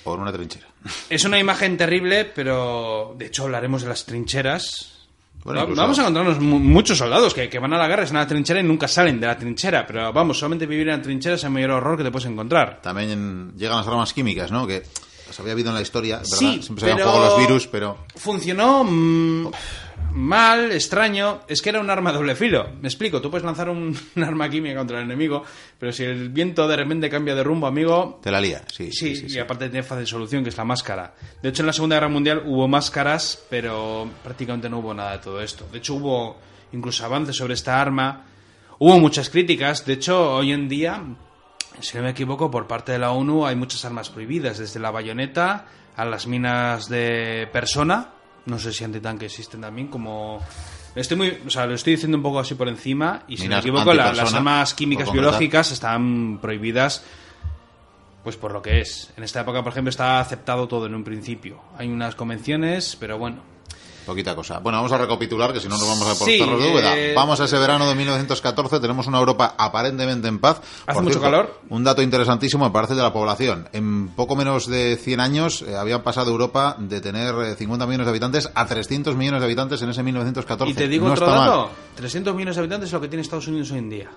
[0.02, 0.66] Por una trinchera.
[1.10, 5.06] Es una imagen terrible, pero de hecho hablaremos de las trincheras.
[5.44, 8.16] Bueno, incluso- Vamos a encontrarnos mu- muchos soldados que, que van a la guerra, están
[8.16, 9.86] en la trinchera y nunca salen de la trinchera.
[9.86, 12.80] Pero vamos, solamente vivir en la trinchera es el mayor horror que te puedes encontrar.
[12.80, 14.66] También llegan las armas químicas, ¿no?
[14.66, 14.82] Que
[15.30, 16.38] se había habido en la historia, ¿verdad?
[16.38, 17.98] Sí, Siempre se habían pero- jugado los virus, pero...
[18.16, 19.50] Funcionó mm,
[20.18, 21.42] mal, extraño.
[21.48, 22.68] Es que era un arma a doble filo.
[22.80, 25.44] Me explico, tú puedes lanzar un, un arma química contra el enemigo,
[25.78, 28.90] pero si el viento de repente cambia de rumbo, amigo, Te la lía, sí.
[28.92, 29.38] Sí, sí, sí, y sí.
[29.38, 31.14] aparte tiene fácil solución, que es la máscara.
[31.40, 35.18] De hecho, en la Segunda Guerra Mundial hubo máscaras, pero prácticamente no hubo nada de
[35.18, 35.66] todo esto.
[35.70, 36.36] De hecho, hubo
[36.72, 38.24] incluso avances sobre esta arma.
[38.78, 39.86] Hubo muchas críticas.
[39.86, 41.02] De hecho, hoy en día,
[41.80, 44.90] si no me equivoco, por parte de la ONU hay muchas armas prohibidas, desde la
[44.90, 48.10] bayoneta a las minas de persona.
[48.48, 50.40] No sé si antitanque existen también, como...
[50.94, 53.50] Estoy muy, o sea, lo estoy diciendo un poco así por encima y si no
[53.56, 57.04] me equivoco, la- las armas químicas biológicas están prohibidas
[58.24, 59.12] pues por lo que es.
[59.16, 61.60] En esta época, por ejemplo, está aceptado todo en un principio.
[61.78, 63.42] Hay unas convenciones, pero bueno.
[64.08, 64.58] Poquita cosa.
[64.60, 66.96] Bueno, vamos a recapitular, que si no nos vamos a por Sí, cerros de Úbeda.
[66.98, 70.62] eh, Vamos a ese verano de 1914, tenemos una Europa aparentemente en paz.
[70.86, 71.60] Hace Por mucho calor.
[71.68, 73.68] Un dato interesantísimo me parece de la población.
[73.74, 78.06] En poco menos de 100 años eh, había pasado Europa de tener eh, 50 millones
[78.06, 80.72] de habitantes a 300 millones de habitantes en ese 1914.
[80.72, 81.48] Y te digo No otro está mal.
[81.50, 81.70] dato.
[81.96, 84.10] 300 millones de habitantes es lo que tiene Estados Unidos hoy en día.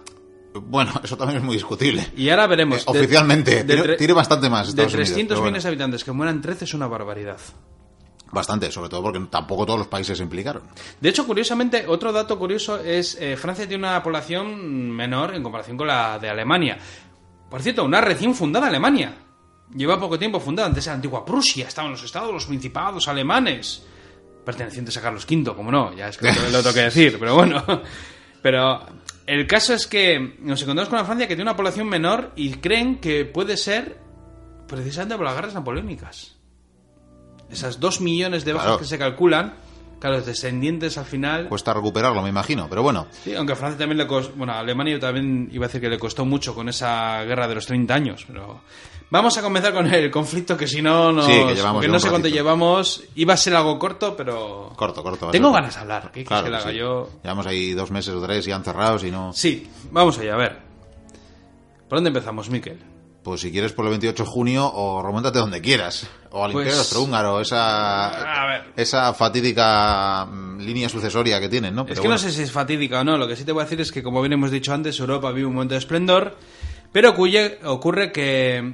[0.54, 2.12] Bueno, eso también es muy discutible.
[2.16, 2.80] Y ahora veremos.
[2.80, 5.52] Eh, oficialmente, tiene- tre- tiene bastante más De Estados Unidos, 300 pero bueno.
[5.52, 7.38] millones de habitantes que mueran 13 es una barbaridad.
[8.32, 10.64] Bastante, sobre todo porque tampoco todos los países se implicaron.
[11.00, 15.76] De hecho, curiosamente, otro dato curioso es eh, Francia tiene una población menor en comparación
[15.76, 16.78] con la de Alemania.
[17.50, 19.14] Por cierto, una recién fundada Alemania.
[19.76, 20.70] Lleva poco tiempo fundada.
[20.70, 23.86] Antes era la antigua Prusia, estaban los estados, los principados alemanes.
[24.46, 27.64] Pertenecientes a Carlos V, como no, ya es que lo tengo que decir, pero bueno.
[28.42, 28.84] Pero
[29.28, 32.54] el caso es que nos encontramos con una Francia que tiene una población menor y
[32.56, 34.00] creen que puede ser
[34.68, 36.41] precisamente por las guerras napoleónicas.
[37.52, 38.80] Esas dos millones de bajas Claro.
[38.80, 39.56] que se calculan,
[40.00, 41.48] claro, los descendientes al final.
[41.50, 43.08] Cuesta recuperarlo, me imagino, pero bueno.
[43.24, 44.34] Sí, aunque a Francia también le costó.
[44.36, 47.56] Bueno, a Alemania también iba a decir que le costó mucho con esa guerra de
[47.56, 48.62] los 30 años, pero.
[49.10, 51.26] Vamos a comenzar con el conflicto que si no nos.
[51.26, 53.04] Sí, que llevamos no sé cuánto llevamos.
[53.16, 54.72] Iba a ser algo corto, pero.
[54.78, 55.32] Corto, corto.
[55.32, 55.56] Tengo ser.
[55.56, 56.12] ganas de hablar.
[56.14, 57.10] ¿Qué Claro que haga yo?
[57.22, 59.34] Llevamos ahí dos meses o tres ya encerrados y no...
[59.34, 60.60] Sí, vamos allá, a ver.
[61.90, 62.80] ¿Por dónde empezamos, Miquel?
[63.24, 66.08] Pues si quieres por el 28 de junio o remontate donde quieras.
[66.32, 68.08] O al Pues- Imperio Austrohúngaro, esa,
[68.44, 68.64] A ver.
[68.76, 71.84] esa fatídica mm, línea sucesoria que tienen, ¿no?
[71.84, 73.18] Es que bueno, no sé si es fatídica o no.
[73.18, 75.32] Lo que sí te voy a decir es que, como bien hemos dicho antes, Europa
[75.32, 76.36] vive un momento de esplendor.
[76.92, 78.74] Pero ocurre, ocurre que.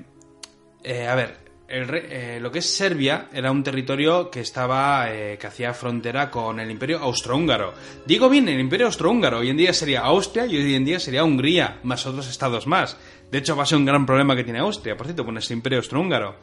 [0.84, 5.12] eh, a ver, el eh, lo que es Serbia era un territorio que estaba.
[5.12, 7.74] eh, que hacía frontera con el Imperio Austrohúngaro.
[8.06, 9.40] Digo bien, el Imperio Austrohúngaro.
[9.40, 12.96] Hoy en día sería Austria y hoy en día sería Hungría, más otros estados más.
[13.32, 15.54] De hecho, va a ser un gran problema que tiene Austria, por cierto, con ese
[15.54, 16.36] Imperio Austrohúngaro.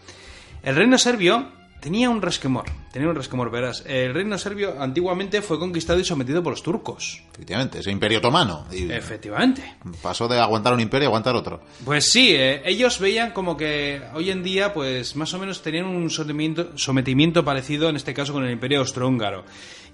[0.62, 1.48] El reino serbio
[1.80, 3.84] tenía un resquemor, tenía un resquemor, verás.
[3.86, 7.22] El reino serbio antiguamente fue conquistado y sometido por los turcos.
[7.34, 8.66] efectivamente, ese Imperio Otomano.
[8.72, 9.76] Y Efectivamente.
[10.02, 11.62] pasó de aguantar un imperio a aguantar otro.
[11.84, 15.84] Pues sí, eh, ellos veían como que hoy en día, pues más o menos tenían
[15.84, 19.44] un sometimiento, sometimiento parecido, en este caso con el Imperio Austrohúngaro.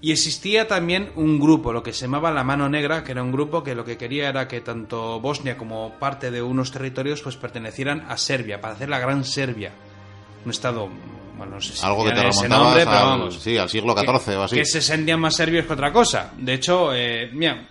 [0.03, 3.31] Y existía también un grupo, lo que se llamaba la Mano Negra, que era un
[3.31, 7.37] grupo que lo que quería era que tanto Bosnia como parte de unos territorios pues
[7.37, 9.71] pertenecieran a Serbia, para hacer la Gran Serbia.
[10.43, 10.89] Un estado,
[11.37, 13.35] bueno, no sé si Algo que te remontabas nombre, pero vamos.
[13.39, 14.55] sí, al siglo XIV o así.
[14.55, 16.33] Que se sentían más serbios que otra cosa.
[16.35, 17.67] De hecho, eh, mira,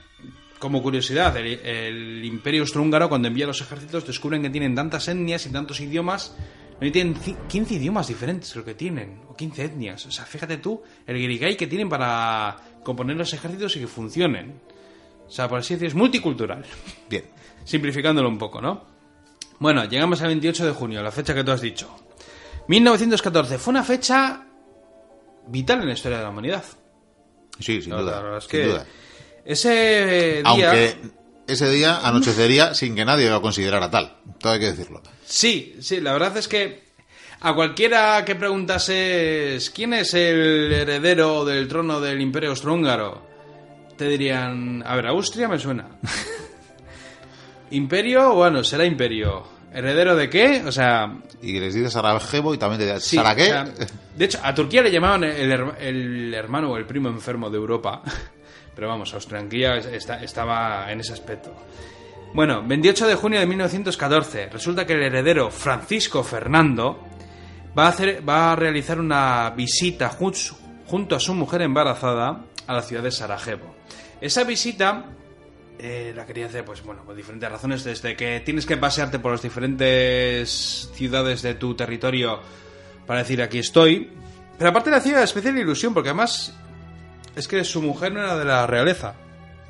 [0.60, 5.46] como curiosidad, el, el Imperio Austrohúngaro, cuando envía los ejércitos, descubren que tienen tantas etnias
[5.46, 6.36] y tantos idiomas.
[6.80, 10.06] Tienen ci- 15 idiomas diferentes, creo que tienen, o 15 etnias.
[10.06, 14.60] O sea, fíjate tú, el guirigay que tienen para componer los ejércitos y que funcionen.
[15.26, 16.64] O sea, por así decirlo, es multicultural.
[17.08, 17.24] Bien.
[17.64, 18.84] Simplificándolo un poco, ¿no?
[19.58, 21.94] Bueno, llegamos al 28 de junio, la fecha que tú has dicho.
[22.68, 24.46] 1914 fue una fecha
[25.48, 26.64] vital en la historia de la humanidad.
[27.58, 28.22] Sí, sin La duda.
[28.22, 28.86] verdad es sin que duda.
[29.44, 30.42] ese día...
[30.46, 30.96] Aunque
[31.52, 34.16] ese día anochecería sin que nadie lo considerara tal.
[34.38, 35.02] Todo hay que decirlo.
[35.24, 36.90] Sí, sí, la verdad es que
[37.40, 43.26] a cualquiera que preguntases quién es el heredero del trono del Imperio Austrohúngaro,
[43.96, 45.86] te dirían, a ver, Austria me suena.
[47.70, 49.44] Imperio, bueno, será Imperio.
[49.72, 50.62] ¿Heredero de qué?
[50.66, 53.42] O sea, Y les dices Sarajevo y también te Sí, ¿Sara qué?
[53.44, 53.64] o sea,
[54.16, 58.02] de hecho, a Turquía le llamaban el, el hermano o el primo enfermo de Europa.
[58.74, 61.54] Pero vamos, Austria-Hungría estaba en ese aspecto.
[62.33, 64.48] Bueno, 28 de junio de 1914.
[64.50, 67.04] Resulta que el heredero Francisco Fernando
[67.76, 70.54] va a, hacer, va a realizar una visita jun-
[70.87, 73.74] junto a su mujer embarazada a la ciudad de Sarajevo.
[74.20, 75.06] Esa visita
[75.78, 79.33] eh, la quería hacer, pues bueno, por diferentes razones, desde que tienes que pasearte por
[79.33, 82.40] las diferentes ciudades de tu territorio
[83.06, 84.11] para decir aquí estoy.
[84.59, 86.54] Pero aparte le hacía especial ilusión, porque además
[87.36, 89.14] es que su mujer no era de la realeza.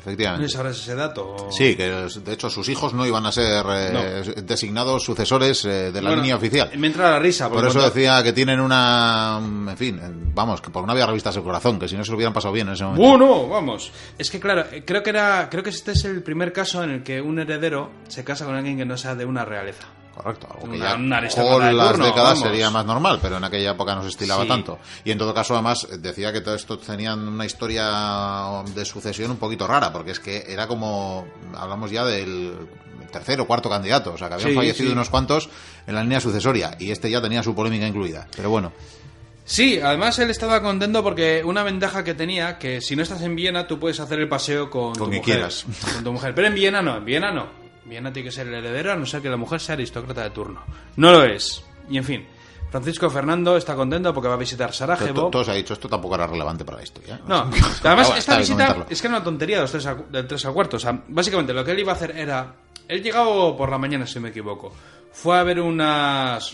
[0.00, 0.48] ¿No Efectivamente.
[0.48, 1.28] sabrás ese dato?
[1.36, 5.92] o- Sí, que de hecho sus hijos no iban a ser eh, designados sucesores eh,
[5.92, 6.70] de la Bueno, línea oficial.
[6.78, 7.50] Me entra la risa.
[7.50, 9.38] Por eso cuando- decía que tienen una...
[9.42, 10.00] En fin,
[10.34, 12.54] vamos, que por no había revistas el corazón, que si no se lo hubieran pasado
[12.54, 13.06] bien en ese momento.
[13.06, 13.92] Bueno, vamos.
[14.16, 16.90] Es que claro, eh, creo que era, creo que este es el primer caso en
[16.92, 19.84] el que un heredero se casa con alguien que no sea de una realeza.
[20.22, 22.40] Correcto, algo que Una- ya una con las turno, décadas vamos.
[22.40, 24.48] sería más normal, pero en aquella época no se estilaba Sí.
[24.48, 24.78] tanto.
[25.04, 29.38] Y en todo caso, además, decía que todo esto tenían una historia de sucesión un
[29.38, 32.54] poquito rara, porque es que era como, hablamos ya del
[33.10, 34.92] tercer o cuarto candidato, o sea, que habían Sí, fallecido sí.
[34.92, 35.48] unos cuantos
[35.86, 38.26] en la línea sucesoria, y este ya tenía su polémica incluida.
[38.36, 38.72] Pero bueno,
[39.42, 43.34] Sí, además él estaba contento porque una ventaja que tenía, que si no estás en
[43.34, 45.22] Viena, tú puedes hacer el paseo con, Con tu mujer.
[45.24, 45.64] quieras.
[45.94, 46.34] Con tu mujer.
[46.36, 47.46] Pero en Viena no, en Viena no.
[47.84, 50.30] Viena tiene que ser el heredero, a no ser que la mujer sea aristócrata de
[50.30, 50.62] turno.
[50.96, 51.64] No lo es.
[51.88, 52.26] Y en fin,
[52.70, 55.22] Francisco Fernando está contento porque va a visitar Sarajevo.
[55.24, 57.16] to- todo se ha dicho, esto tampoco era relevante para la historia.
[57.16, 57.20] ¿eh?
[57.26, 57.50] No,
[57.84, 60.52] además esta visita es que era una tontería de los tres a, del 3 al
[60.52, 60.76] cuarto.
[60.76, 62.54] O sea, básicamente lo que él iba a hacer era...
[62.86, 64.72] Él llegaba por la mañana, si me equivoco.
[65.12, 66.52] Fue a ver unas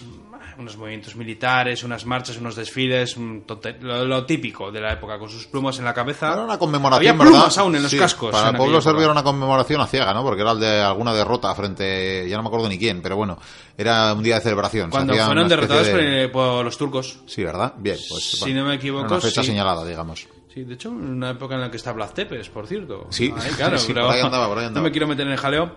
[0.58, 5.18] unos movimientos militares, unas marchas, unos desfiles, un tonte- lo, lo típico de la época,
[5.18, 6.32] con sus plumas en la cabeza.
[6.32, 7.58] Era una conmemoración, Había plumas ¿verdad?
[7.58, 8.30] aún en los Sí, cascos.
[8.32, 10.22] Para el pueblo serbio era una conmemoración a ciega, ¿no?
[10.22, 13.38] Porque era el de alguna derrota frente, ya no me acuerdo ni quién, pero bueno,
[13.76, 14.90] era un día de celebración.
[14.90, 17.20] Cuando fueron derrotados de- por, los turcos.
[17.26, 17.74] Sí, ¿verdad?
[17.78, 19.48] Bien, pues Si bueno, no me equivoco, una fecha sí.
[19.48, 20.26] señalada, digamos.
[20.52, 23.06] Sí, de hecho, una época en la que está Blas Tepes, por cierto.
[23.10, 24.80] Sí, Ahí, claro, sí, pero por ahí andaba, por ahí andaba.
[24.80, 25.72] No me quiero meter en el jaleo.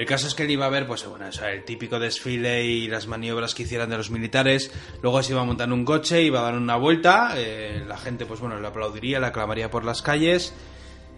[0.00, 2.64] El caso es que él iba a ver, pues bueno, o sea, el típico desfile
[2.64, 4.72] y las maniobras que hicieran de los militares.
[5.02, 7.34] Luego se iba a montar en un coche, iba a dar una vuelta.
[7.36, 10.54] eh, la gente, pues bueno, le aplaudiría, le aclamaría por las calles.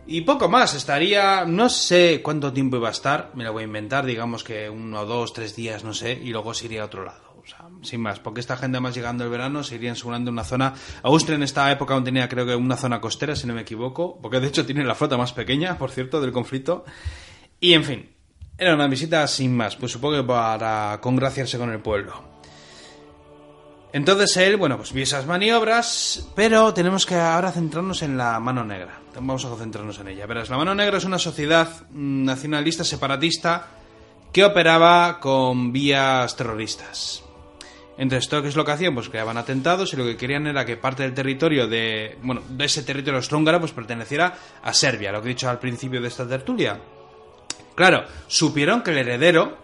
[0.05, 3.66] Y poco más, estaría, no sé cuánto tiempo iba a estar, me la voy a
[3.66, 7.05] inventar, digamos que uno, dos, tres días, no sé, y luego se iría a otro
[7.05, 7.40] lado.
[7.40, 10.33] O sea, sin más, porque esta gente más llegando el verano se irían seguramente a
[10.33, 10.75] una zona...
[11.05, 14.18] Austria en esta época aún tenía creo que una zona costera, si no me equivoco,
[14.21, 16.85] porque de hecho tiene la flota más pequeña, por cierto, del conflicto.
[17.61, 18.12] Y en fin,
[18.59, 22.33] era una visita sin más, pues supongo que para congraciarse con el pueblo.
[23.93, 28.65] Entonces él, bueno, pues vio esas maniobras, pero tenemos que ahora centrarnos en la mano
[28.65, 29.01] negra.
[29.15, 30.25] Vamos a centrarnos en ella.
[30.25, 33.69] Verás, la mano negra es una sociedad mm, nacionalista separatista
[34.33, 37.23] que operaba con vías terroristas.
[37.99, 38.95] Entonces, ¿esto qué es lo que hacían?
[38.95, 42.65] Pues creaban atentados y lo que querían era que parte del territorio de, bueno, de
[42.65, 46.27] ese territorio austrohúngaro pues perteneciera a Serbia, lo que he dicho al principio de esta
[46.27, 46.81] tertulia.
[47.75, 49.59] Claro, supieron que el heredero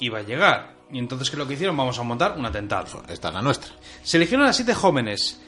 [0.00, 0.74] iba a llegar.
[0.90, 1.76] Y entonces, ¿qué es lo que hicieron?
[1.76, 3.02] Vamos a montar un atentado.
[3.08, 3.72] Esta es la nuestra.
[4.02, 5.40] Se eligieron a siete jóvenes.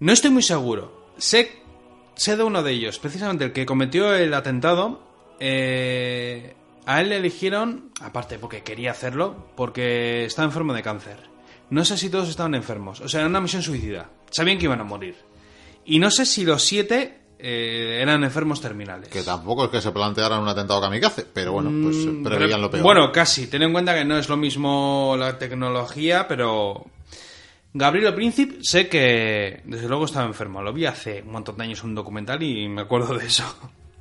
[0.00, 1.12] No estoy muy seguro.
[1.18, 1.62] Sé,
[2.14, 5.06] sé de uno de ellos, precisamente el que cometió el atentado.
[5.40, 6.54] eh,
[6.86, 11.18] a él le eligieron, aparte porque quería hacerlo, porque estaba enfermo de cáncer.
[11.68, 13.02] No sé si todos estaban enfermos.
[13.02, 14.08] O sea, era una misión suicida.
[14.30, 15.14] Sabían que iban a morir.
[15.84, 19.08] Y no sé si los siete eh, eran enfermos terminales.
[19.08, 22.50] Que tampoco es que se plantearan un atentado kamikaze, pero bueno, pues eh, Mm, preveían
[22.50, 22.82] pero- lo peor.
[22.82, 23.46] Bueno, casi.
[23.46, 26.84] Ten en cuenta que no es lo mismo la tecnología, pero.
[27.74, 30.62] Gabriel Príncipe, sé que desde luego estaba enfermo.
[30.62, 33.44] Lo vi hace un montón de años en un documental y me acuerdo de eso.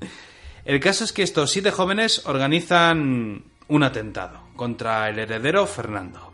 [0.66, 6.27] El caso es que estos siete jóvenes organizan un atentado contra el heredero Fernando.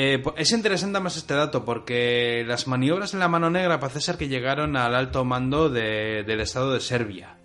[0.00, 4.16] Eh, es interesante más este dato porque las maniobras en la mano negra parece ser
[4.16, 7.36] que llegaron al alto mando de- del Estado de Serbia.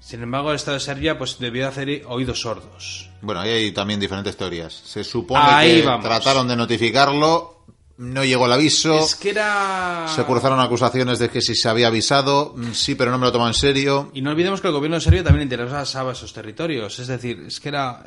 [0.00, 3.10] Sin embargo, el Estado de Serbia pues debió de hacer oídos sordos.
[3.20, 4.72] Bueno, ahí hay también diferentes teorías.
[4.72, 6.04] Se supone Ahí que vamos.
[6.06, 7.64] trataron de notificarlo,
[7.98, 10.06] no llegó el aviso, Es que era...
[10.08, 13.32] se cruzaron acusaciones de que si se había avisado, mm, sí, pero no me lo
[13.32, 14.10] toman en serio.
[14.14, 16.98] Y no olvidemos que el gobierno de Serbia también interesaba esos territorios.
[16.98, 18.02] Es decir, es que era...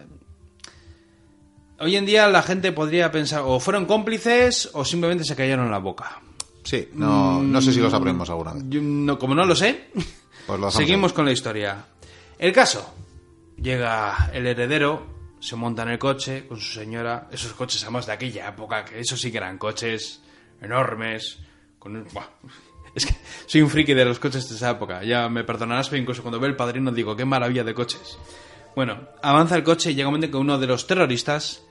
[1.79, 5.79] Hoy en día la gente podría pensar o fueron cómplices o simplemente se callaron la
[5.79, 6.21] boca.
[6.63, 8.63] Sí, no, no sé si lo sabremos alguna vez.
[8.69, 9.89] Yo no, como no lo sé,
[10.47, 11.15] Pues lo seguimos ahí.
[11.15, 11.85] con la historia.
[12.39, 12.93] El caso.
[13.61, 15.05] Llega el heredero,
[15.39, 17.27] se monta en el coche con su señora.
[17.31, 20.21] Esos coches además de aquella época, que esos sí que eran coches
[20.61, 21.39] enormes.
[21.79, 22.25] Con un- buah.
[22.95, 23.13] Es que
[23.45, 25.03] soy un friki de los coches de esa época.
[25.03, 28.17] Ya me perdonarás, pero incluso cuando veo el padrino digo, qué maravilla de coches.
[28.75, 31.63] Bueno, avanza el coche y llega un momento en que uno de los terroristas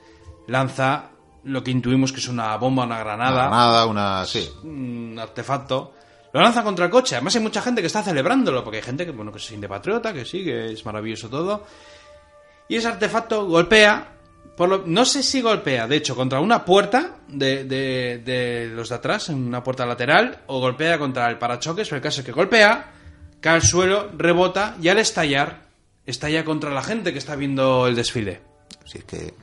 [0.47, 1.11] lanza
[1.45, 4.25] lo que intuimos que es una bomba, una granada, Nada, una...
[4.25, 4.51] Sí.
[4.63, 5.93] un artefacto.
[6.33, 7.15] Lo lanza contra el coche.
[7.17, 9.69] Además hay mucha gente que está celebrándolo, porque hay gente que, bueno, que se siente
[9.69, 11.65] patriota, que sí, que es maravilloso todo.
[12.69, 14.13] Y ese artefacto golpea,
[14.57, 18.89] por lo- no sé si golpea, de hecho, contra una puerta de, de- de los
[18.89, 22.27] de atrás, en una puerta lateral, o golpea contra el parachoques, pero el caso es
[22.27, 22.91] que golpea,
[23.41, 25.64] cae al suelo, rebota, y al estallar,
[26.07, 28.41] estalla contra la gente que está viendo el desfile.
[28.85, 29.35] Sí, es que...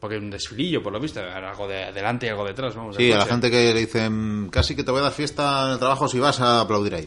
[0.00, 2.94] Porque un desfilillo, por lo visto, algo de adelante y algo detrás, vamos.
[2.96, 5.72] Sí, a la gente que le dicen, casi que te voy a dar fiesta en
[5.72, 7.04] el trabajo si vas a aplaudir ahí.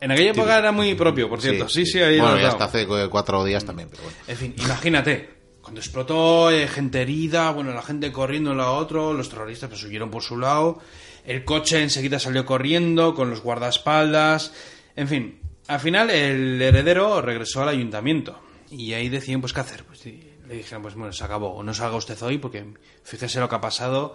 [0.00, 1.68] En aquella época era muy propio, por cierto.
[1.68, 4.16] Sí, sí, ahí Bueno, ya hasta hace cu- cuatro días también, pero bueno.
[4.28, 8.70] En fin, imagínate, cuando explotó, eh, gente herida, bueno, la gente corriendo de un lado
[8.74, 10.78] a otro, los terroristas pues huyeron por su lado,
[11.24, 14.52] el coche enseguida salió corriendo con los guardaespaldas,
[14.94, 18.38] en fin, al final el heredero regresó al ayuntamiento
[18.70, 21.96] y ahí decían pues qué hacer, pues le dijeron pues bueno, se acabó, no salga
[21.96, 22.64] usted hoy porque
[23.02, 24.14] fíjese lo que ha pasado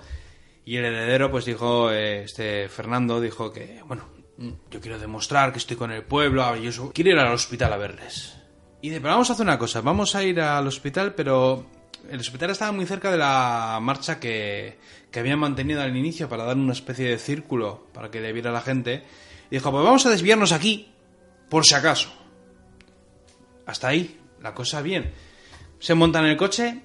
[0.66, 4.04] y el heredero pues dijo, eh, este Fernando dijo que bueno,
[4.70, 8.36] yo quiero demostrar que estoy con el pueblo, yo quiero ir al hospital a verles.
[8.82, 11.66] Y de, pero vamos a hacer una cosa, vamos a ir al hospital, pero
[12.10, 14.78] el hospital estaba muy cerca de la marcha que,
[15.12, 18.52] que habían mantenido al inicio para dar una especie de círculo para que le viera
[18.52, 19.04] la gente.
[19.50, 20.92] Y dijo, pues vamos a desviarnos aquí,
[21.50, 22.10] por si acaso.
[23.66, 25.14] Hasta ahí, la cosa bien.
[25.80, 26.82] Se montan en el coche.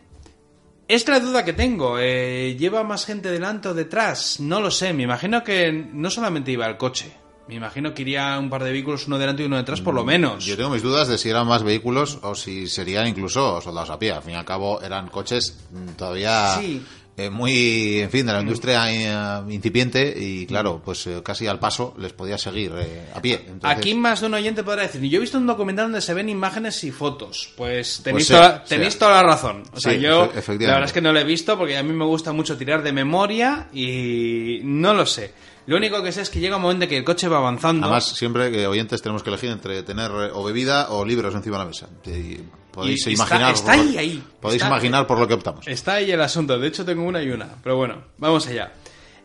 [0.88, 1.98] Es la duda que tengo.
[1.98, 4.40] eh, ¿Lleva más gente delante o detrás?
[4.40, 4.92] No lo sé.
[4.92, 7.12] Me imagino que no solamente iba el coche.
[7.48, 10.04] Me imagino que iría un par de vehículos, uno delante y uno detrás, por lo
[10.04, 10.44] menos.
[10.44, 13.98] Yo tengo mis dudas de si eran más vehículos o si serían incluso soldados a
[13.98, 14.12] pie.
[14.12, 16.82] Al fin y al cabo eran coches mm, todavía Sí.
[17.14, 21.94] Eh, muy, en fin, de la industria incipiente y claro, pues eh, casi al paso
[21.98, 23.44] les podía seguir eh, a pie.
[23.46, 26.14] Entonces, Aquí más de un oyente podrá decir, yo he visto un documental donde se
[26.14, 27.52] ven imágenes y fotos.
[27.54, 29.62] Pues tenéis, sí, toda, tenéis toda la razón.
[29.74, 31.92] O sea, Sí, yo la verdad es que no lo he visto porque a mí
[31.92, 35.34] me gusta mucho tirar de memoria y no lo sé.
[35.66, 37.86] Lo único que sé es que llega un momento en que el coche va avanzando.
[37.86, 41.62] Además, siempre que oyentes tenemos que elegir entre tener o bebida o libros encima de
[41.62, 41.88] la mesa.
[42.06, 42.38] Y
[42.72, 44.22] podéis Y imaginar, está por ahí, ahí.
[44.40, 45.66] podéis Está- imaginar por lo que optamos.
[45.68, 46.58] Está ahí el asunto.
[46.58, 47.48] De hecho, tengo una y una.
[47.62, 48.72] Pero bueno, vamos allá.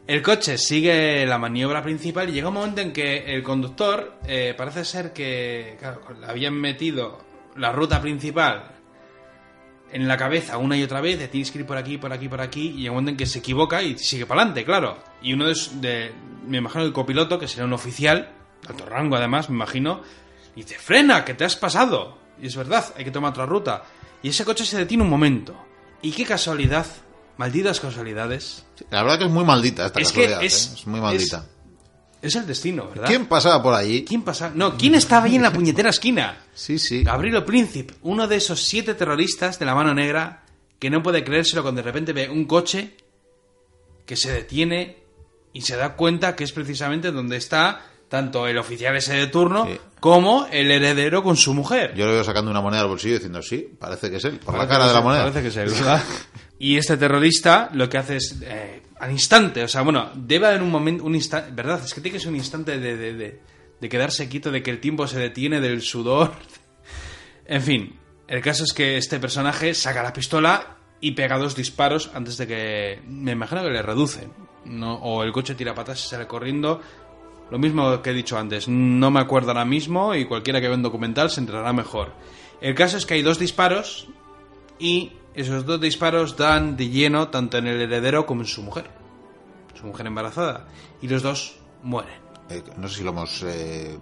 [0.06, 4.54] El coche sigue la maniobra principal y llega un momento en que el conductor eh,
[4.58, 7.20] parece ser que claro, habían metido
[7.58, 8.72] la ruta principal
[9.92, 12.28] en la cabeza una y otra vez, de tienes que ir por aquí, por aquí,
[12.30, 14.98] por aquí, y llega un momento en que se equivoca y sigue para adelante, claro.
[15.22, 16.12] Y uno de, de
[16.46, 18.32] me imagino el copiloto, que será un oficial,
[18.68, 20.02] alto rango además, me imagino,
[20.56, 22.18] y dice, frena, que te has pasado.
[22.42, 23.84] Y es verdad, hay que tomar otra ruta.
[24.22, 25.56] Y ese coche se detiene un momento.
[26.02, 26.86] Y qué casualidad,
[27.38, 30.44] malditas casualidades, La verdad que es muy maldita esta Es que casualidad.
[30.44, 30.74] es- ¿eh?
[30.80, 31.46] es muy maldita.
[32.22, 33.08] es el destino, ¿verdad?
[33.08, 34.04] ¿Quién pasaba por allí?
[34.04, 34.52] ¿Quién pasa?
[34.54, 36.46] No, ¿quién estaba ahí en la puñetera esquina?
[36.54, 37.04] Sí, sí.
[37.04, 40.44] Gabrielo Príncipe, uno de esos siete terroristas de la mano negra
[40.80, 42.98] que no puede creérselo cuando de repente ve un coche
[44.06, 44.98] que se detiene
[45.54, 49.66] y se da cuenta que es precisamente donde está tanto el oficial ese de turno
[49.66, 49.78] Sí.
[50.00, 51.94] como el heredero con su mujer.
[51.96, 54.58] Yo le veo sacando una moneda del bolsillo diciendo, sí, parece que es él, por
[54.58, 55.22] la cara de la moneda.
[55.24, 56.04] Parece que es él, ¿verdad?
[56.60, 60.62] y este terrorista lo que hace es eh, al instante, o sea, bueno, debe haber
[60.64, 61.82] un momento, un instante, ¿verdad?
[61.86, 63.42] Es que tiene que ser un instante de, de, de-
[63.80, 66.32] de quedarse quieto, de que el tiempo se detiene, del sudor.
[67.46, 72.10] en fin, el caso es que este personaje saca la pistola y pega dos disparos
[72.16, 73.00] antes de que.
[73.08, 74.32] Me imagino que le reducen.
[74.66, 74.96] ¿no?
[74.96, 76.82] O el coche tira patas y sale corriendo.
[77.50, 80.76] Lo mismo que he dicho antes, no me acuerdo ahora mismo y cualquiera que vea
[80.76, 82.12] un documental se enterará mejor.
[82.60, 84.08] El caso es que hay dos disparos
[84.80, 88.90] y esos dos disparos dan de lleno tanto en el heredero como en su mujer.
[89.80, 90.68] Su mujer embarazada.
[91.02, 92.20] Y los dos mueren.
[92.50, 93.98] Eh, no sé si lo hemos eh,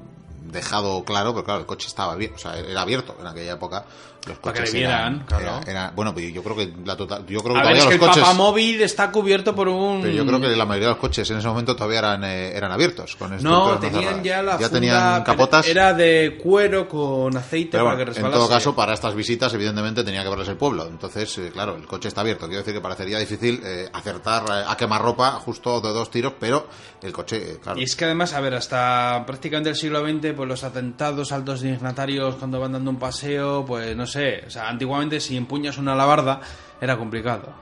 [0.51, 3.86] dejado claro, pero claro, el coche estaba abierto, o sea, era abierto en aquella época.
[4.27, 5.43] Los Para que coches le vieran, eran, claro.
[5.45, 7.77] era- era- bueno, pues yo creo que la total, yo creo que A ver, todavía
[7.77, 10.01] es que los el coches, papamóvil está cubierto por un...
[10.01, 12.55] pero yo creo que la mayoría de los coches en ese momento todavía eran, eh,
[12.57, 15.67] eran abiertos con No, tenían ya la ya funda, tenían capotas.
[15.67, 18.39] Era de cuero con aceite Pero para bueno, que en resbalase.
[18.39, 20.88] todo caso, para estas visitas, evidentemente, tenía que verles el pueblo.
[20.88, 22.47] Entonces, eh, claro, el coche está abierto.
[22.47, 26.67] Quiero decir que parecería difícil eh, acertar eh, a quemarropa justo de dos tiros, pero
[27.03, 27.80] el coche, claro.
[27.80, 31.61] Y es que además, a ver, hasta prácticamente el siglo XX, pues los atentados altos
[31.61, 35.93] dignatarios cuando van dando un paseo, pues no sé, o sea, antiguamente si empuñas una
[35.93, 36.41] alabarda
[36.82, 37.53] era complicado.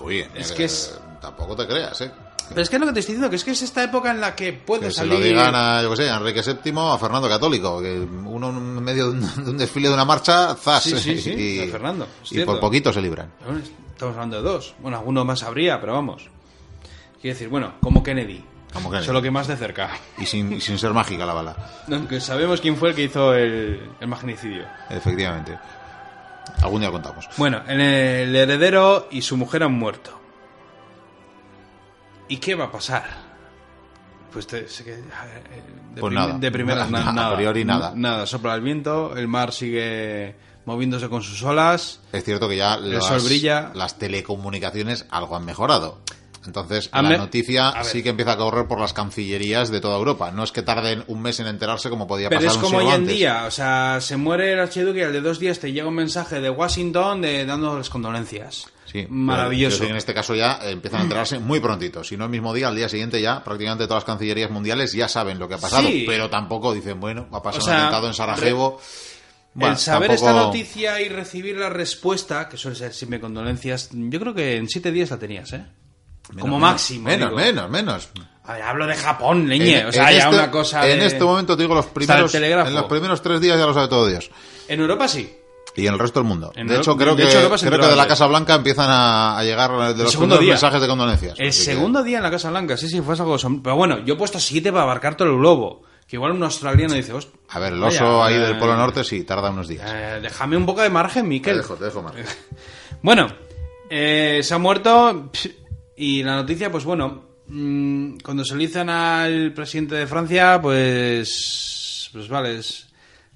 [0.00, 2.10] Uy, es eh, que es- Tampoco te creas, ¿eh?
[2.48, 4.10] Pero es que es lo que te estoy diciendo, que es que es esta época
[4.10, 5.12] en la que puede Que se salir...
[5.14, 8.82] lo digan a, yo qué sé, a Enrique VII a Fernando Católico, que uno en
[8.82, 11.70] medio de un, de un desfile de una marcha, zas, Sí, sí, sí, y, a
[11.70, 13.30] Fernando, y por poquito se libran.
[13.92, 14.74] Estamos hablando de dos.
[14.80, 16.24] Bueno, alguno más habría, pero vamos.
[17.20, 18.44] Quiero decir, bueno, como Kennedy.
[18.72, 19.06] Como Kennedy.
[19.06, 19.90] Solo que más de cerca.
[20.18, 21.56] Y sin, y sin ser mágica la bala,
[21.92, 24.64] Aunque sabemos quién fue el que hizo el, el magnicidio.
[24.90, 25.56] efectivamente.
[26.62, 27.28] Algún día contamos.
[27.36, 30.18] Bueno, el, el heredero y su mujer han muerto.
[32.28, 33.04] ¿Y qué va a pasar?
[34.32, 35.62] Pues te- a eh,
[35.94, 36.38] de, Pues nada.
[36.38, 37.36] de primeras Nada, na- a nada.
[37.36, 37.92] priori nada.
[37.94, 42.00] Nada, sopla el viento, el mar sigue moviéndose con sus olas.
[42.12, 46.00] Es cierto que ya las telecomunicaciones algo han mejorado.
[46.44, 49.80] Entonces, Han la me- noticia a sí que empieza a correr por las cancillerías de
[49.80, 50.30] toda Europa.
[50.32, 52.78] No es que tarden un mes en enterarse como podía Pero pasar es un como
[52.78, 53.14] hoy en antes.
[53.16, 55.94] día, o sea, se muere el archiduque y al de dos días te llega un
[55.94, 58.66] mensaje de Washington de dándoles condolencias.
[58.86, 59.78] Sí, Maravilloso.
[59.78, 62.04] pero en este caso ya eh, empiezan a enterarse muy prontito.
[62.04, 65.08] Si no el mismo día, al día siguiente ya prácticamente todas las cancillerías mundiales ya
[65.08, 65.88] saben lo que ha pasado.
[65.88, 66.04] Sí.
[66.06, 68.80] Pero tampoco dicen, bueno, ha pasado O sea, un atentado en Sarajevo.
[69.54, 73.90] Bueno, el saber tampoco- esta noticia y recibir la respuesta, que suele ser siempre condolencias,
[73.92, 75.64] yo creo que en siete días la tenías, ¿eh?
[76.30, 77.04] Menos, Como menos, máximo.
[77.08, 77.40] Menos, digo.
[77.40, 78.08] menos, menos.
[78.44, 79.80] A ver, hablo de Japón, leñe.
[79.80, 80.88] En- o sea, este- una cosa.
[80.88, 82.34] En de- este momento te digo los primeros.
[82.34, 84.30] En los primeros tres días ya lo sabe todo Dios.
[84.68, 85.36] En Europa sí.
[85.74, 86.52] Y en el resto del mundo.
[86.54, 88.06] En de hecho, creo, de que, hecho, creo que de la.
[88.06, 90.52] Casa Blanca empiezan a, a llegar de los segundo primeros día.
[90.52, 91.34] mensajes de condolencias.
[91.38, 93.38] El que- segundo día en la Casa Blanca, sí, sí, fue algo.
[93.38, 95.82] som- Pero bueno, yo he puesto siete para abarcar todo el globo.
[96.06, 98.76] Que igual un australiano dice, "Host- A ver, el oso vaya, ahí eh, del Polo
[98.76, 99.90] Norte sí, tarda unos días.
[99.90, 101.56] eh, déjame un poco de margen, te Miquel.
[101.56, 102.12] dejo, te dejo más.
[103.02, 103.28] Bueno,
[103.88, 105.30] eh, se ha muerto
[106.02, 112.08] y la noticia, pues bueno, mm, cuando se le dicen al presidente de Francia, pues,
[112.12, 112.88] pues vale, es-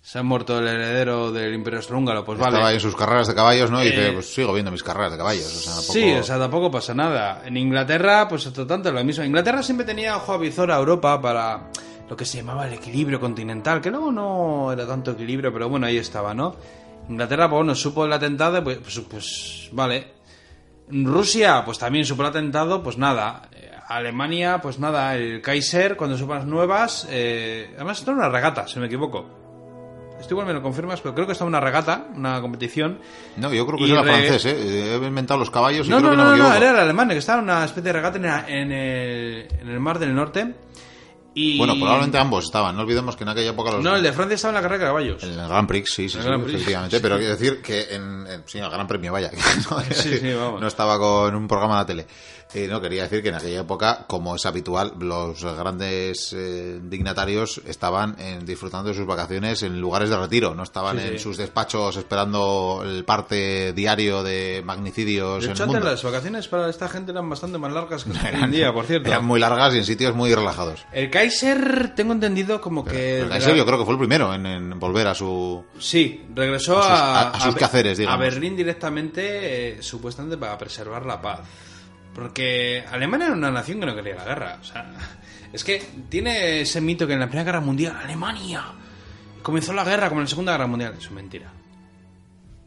[0.03, 2.57] se ha muerto el heredero del Imperio Austrohúngaro, pues vale.
[2.57, 3.83] Estaba en sus carreras de caballos, ¿no?
[3.83, 5.47] Y dice, Eh, pues sigo viendo mis carreras de caballos.
[5.47, 7.43] O sea, tampoco- Sí, o sea, tampoco pasa nada.
[7.45, 9.25] En Inglaterra, pues otro tanto lo mismo.
[9.25, 11.71] Inglaterra siempre tenía ojo avizor a Europa para
[12.09, 15.87] lo que se llamaba el equilibrio continental, que luego no era tanto equilibrio, pero bueno,
[15.87, 16.55] ahí estaba, ¿no?
[17.09, 20.16] Inglaterra, pues bueno, supo el atentado, pues, pues, pues, vale.
[20.91, 23.43] Rusia, pues también supo el atentado, pues nada.
[23.53, 25.15] Eh, Alemania, pues nada.
[25.17, 29.31] El Kaiser, cuando las nuevas, eh, además era una regata, si no me equivoco.
[30.21, 33.01] Esto igual me lo confirmas, pero creo que estaba una regata, una competición.
[33.37, 34.95] No, yo creo que era francés, ¿eh?
[34.95, 36.65] He inventado los caballos y No, creo no, que no, no, me no, equivoco.
[36.65, 39.69] era el alemán, que estaba en una especie de regata en, la- en el, en
[39.69, 40.55] el Mar del Norte.
[41.39, 41.59] Y...
[41.59, 42.75] Bueno, probablemente ambos estaban.
[42.75, 43.83] No olvidemos que en aquella época los...
[43.85, 45.23] No, el de Francia estaba en la carrera de caballos.
[45.23, 46.55] En el Grand Prix, sí, sí, sí, Prix.
[46.55, 46.99] efectivamente.
[46.99, 49.31] Pero quiero decir que en, en- sí, el Gran Premio, vaya.
[49.71, 50.63] no, Sí, sí, vamos.
[50.63, 52.07] no estaba con un programa en la tele.
[52.57, 57.61] Eh, no, quería decir que en aquella época, como es habitual, los grandes eh, dignatarios
[57.67, 60.55] estaban en- disfrutando de sus vacaciones en lugares de retiro.
[60.55, 61.19] No estaban Sí, en sí.
[61.19, 65.91] sus despachos esperando el parte diario de magnicidios De en hecho, el antes mundo.
[65.91, 69.09] las vacaciones para esta gente eran bastante más largas que hoy en día, por cierto.
[69.09, 70.87] Eran muy largas y en sitios muy relajados.
[70.93, 73.21] El Kaiser, tengo entendido como que...
[73.21, 75.63] El Kaiser yo creo que fue el primero en, en volver a su...
[75.79, 78.19] Sí, regresó A sus- a, a- sus quehaceres, digamos.
[78.19, 81.41] a Berlín directamente, eh, supuestamente para preservar la paz.
[82.17, 84.59] Porque Alemania era una nación que no quería la guerra.
[84.59, 84.91] O sea,
[85.53, 88.65] es que tiene ese mito que en la Primera Guerra Mundial, Alemania
[89.43, 90.95] comenzó la guerra como en la Segunda Guerra Mundial.
[90.97, 91.53] Eso es mentira.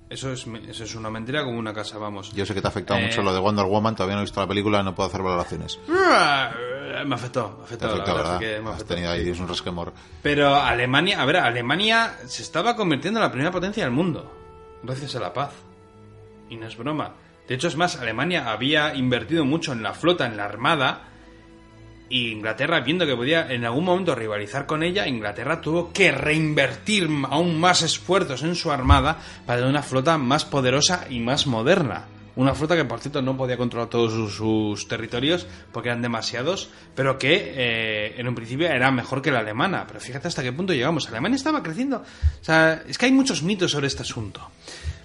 [0.07, 2.31] Eso es, eso es una mentira como una casa, vamos.
[2.33, 4.25] Yo sé que te ha afectado Eh, mucho lo de Wonder Woman, todavía no he
[4.25, 5.79] visto la película, no puedo hacer valoraciones.
[5.87, 7.87] Me afectó, me afectó.
[7.87, 8.39] Te la afectó, verdad ¿verdad?
[8.39, 8.93] que me Has afectó.
[8.95, 9.93] tenido ahí un resquemor.
[10.23, 14.31] Pero Alemania, a ver, Alemania se estaba convirtiendo en la primera potencia del mundo,
[14.83, 15.51] gracias a la paz.
[16.49, 17.13] Y no es broma.
[17.49, 21.09] De hecho, es más, Alemania había invertido mucho en la flota, en la armada,
[22.07, 27.09] y Inglaterra, viendo que podía en algún momento rivalizar con ella, Inglaterra tuvo que reinvertir
[27.27, 32.05] aún más esfuerzos en su armada para una flota más poderosa y más moderna.
[32.35, 36.69] Una flota que, por cierto, no podía controlar todos sus, sus territorios porque eran demasiados,
[36.95, 39.85] pero que eh, en un principio era mejor que la alemana.
[39.87, 41.07] Pero fíjate hasta qué punto llegamos.
[41.09, 41.97] Alemania estaba creciendo.
[41.97, 44.49] O sea, es que hay muchos mitos sobre este asunto.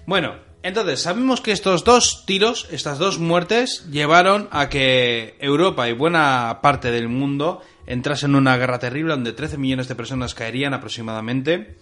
[0.06, 5.92] Bueno, entonces sabemos que estos dos tiros, estas dos muertes, llevaron a que Europa y
[5.92, 10.74] buena parte del mundo entrasen en una guerra terrible donde 13 millones de personas caerían
[10.74, 11.76] aproximadamente.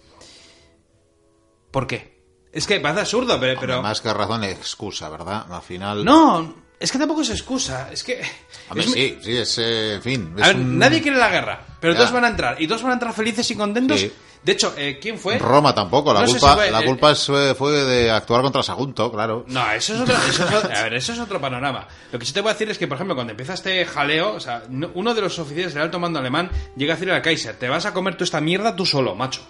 [1.71, 2.21] ¿Por qué?
[2.51, 3.59] Es que parece absurdo, pero...
[3.59, 3.81] pero...
[3.81, 5.51] Más que razón, excusa, ¿verdad?
[5.51, 6.05] Al final.
[6.05, 7.89] No, es que tampoco es excusa.
[7.91, 8.21] Es que...
[8.75, 9.57] Es muy- sí, sí, es.
[9.61, 10.33] eh, fin.
[10.41, 11.99] A ver, un- nadie quiere la guerra, pero Ya.
[11.99, 12.59] todos van a entrar.
[12.61, 13.99] Y todos van a entrar felices y contentos.
[13.99, 14.11] Sí.
[14.43, 15.37] De hecho, eh, ¿quién fue?
[15.37, 19.11] Roma tampoco, la No culpa, si fue, la eh, culpa fue de actuar contra Sagunto,
[19.11, 19.45] claro.
[19.47, 21.87] No, eso es otro, eso es otro- a ver, eso es otro panorama.
[22.11, 24.33] Lo que sí te voy a decir es que, por ejemplo, cuando empieza este jaleo,
[24.33, 27.21] o sea, no- uno de los oficiales del alto mando alemán llega a decirle al
[27.21, 29.41] Kaiser, te vas a comer tú esta mierda tú solo, macho.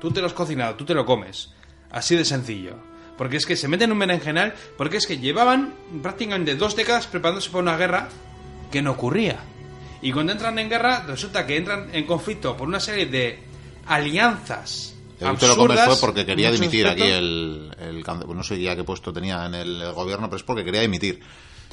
[0.00, 1.50] Tú te lo has cocinado, tú te lo comes.
[1.90, 2.76] Así de sencillo.
[3.20, 7.06] Porque es que se meten en un berenjenal, porque es que llevaban prácticamente dos décadas
[7.06, 8.08] preparándose para una guerra
[8.72, 9.40] que no ocurría.
[10.00, 13.38] Y cuando entran en guerra, resulta que entran en conflicto por una serie de
[13.84, 14.94] alianzas.
[15.20, 19.12] El te lo fue porque quería dimitir aquí el, el no sé ya qué puesto
[19.12, 21.20] tenía en el gobierno, pero es porque quería dimitir.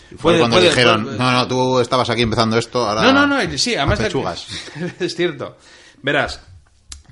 [0.10, 3.04] Fue Puede- cuando puede- dijeron, puede- no, no, tú estabas aquí empezando esto, ahora...
[3.04, 4.48] No, no, no, sí, además pechugas.
[5.00, 5.56] es cierto.
[6.02, 6.41] Verás,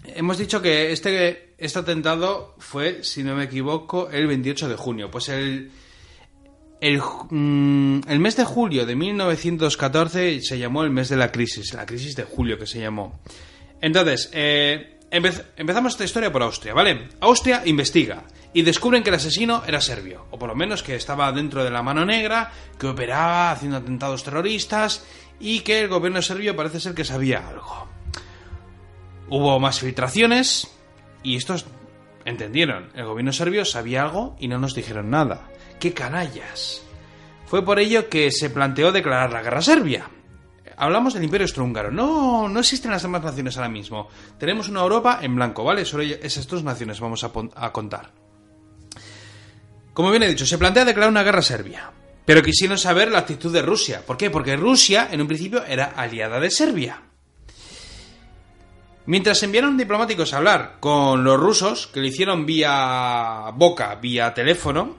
[0.03, 5.09] hemos dicho que este, este atentado fue, si no me equivoco, el 28 de junio.
[5.11, 5.71] Pues el,
[6.81, 11.73] el, mm, el mes de julio de 1914 se llamó el mes de la crisis,
[11.73, 13.19] la crisis de julio que se llamó.
[13.81, 17.09] Entonces, eh, empe- empezamos esta historia por Austria, ¿vale?
[17.21, 21.31] Austria investiga y descubren que el asesino era serbio, o por lo menos que estaba
[21.31, 25.05] dentro de la mano negra, que operaba haciendo atentados terroristas
[25.39, 27.87] y que el gobierno serbio parece ser que sabía algo.
[29.27, 30.71] Hubo más filtraciones
[31.25, 31.65] y estos
[32.23, 32.89] entendieron.
[32.93, 35.49] El gobierno serbio sabía algo y no nos dijeron nada.
[35.79, 36.83] ¡Qué canallas!
[37.47, 40.09] Fue por ello que se planteó declarar la guerra a Serbia.
[40.77, 41.91] Hablamos del Imperio Austrohúngaro.
[41.91, 44.09] No, no existen las demás naciones ahora mismo.
[44.37, 45.85] Tenemos una Europa en blanco, ¿vale?
[45.85, 48.11] Solo esas dos naciones vamos a, a contar.
[49.93, 51.91] Como bien he dicho, se plantea declarar una guerra a Serbia.
[52.25, 54.01] Pero quisieron saber la actitud de Rusia.
[54.05, 54.29] ¿Por qué?
[54.29, 57.01] Porque Rusia, en un principio, era aliada de Serbia.
[59.07, 64.95] Mientras enviaron diplomáticos a hablar con los rusos, que lo hicieron vía boca, vía teléfono,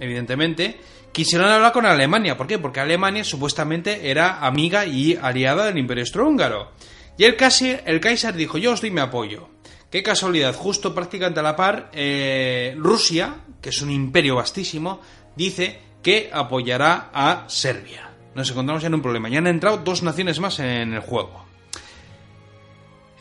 [0.00, 0.80] evidentemente,
[1.12, 2.36] quisieron hablar con Alemania.
[2.38, 2.58] ¿Por qué?
[2.58, 6.70] Porque Alemania supuestamente era amiga y aliada del Imperio Austrohúngaro.
[7.18, 9.50] Y el Kaiser, el Kaiser dijo, yo os doy mi apoyo.
[9.90, 15.02] Qué casualidad, justo prácticamente a la par, eh, Rusia, que es un imperio vastísimo,
[15.36, 18.10] dice que apoyará a Serbia.
[18.34, 19.28] Nos encontramos ya en un problema.
[19.28, 21.51] Ya han entrado dos naciones más en el juego.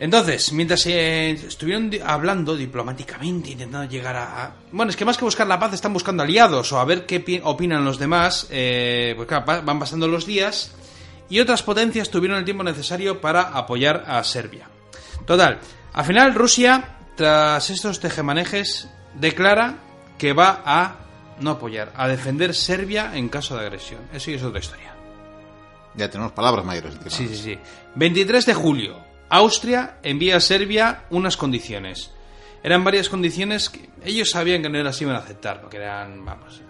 [0.03, 5.25] Entonces, mientras eh, estuvieron hablando diplomáticamente, intentando llegar a, a- Bueno, es que más que
[5.25, 8.47] buscar la paz, están buscando aliados o a ver qué pi- opinan los demás.
[8.49, 10.71] eh, pues claro, van pasando los días
[11.29, 14.67] y otras potencias tuvieron el tiempo necesario para apoyar a Serbia.
[15.27, 15.59] Total,
[15.93, 18.89] al final Rusia, tras estos tejemanejes,
[19.19, 19.75] declara
[20.17, 20.95] que va a
[21.41, 24.01] no apoyar, a defender Serbia en caso de agresión.
[24.11, 24.95] Eso ya es otra historia.
[25.93, 26.95] Ya tenemos palabras mayores.
[27.07, 27.59] Sí, sí, sí.
[27.95, 29.10] 23 de julio.
[29.31, 32.11] Austria envía a Serbia unas condiciones.
[32.63, 36.61] Eran varias condiciones que ellos sabían que no las iban a aceptar, porque eran, vamos,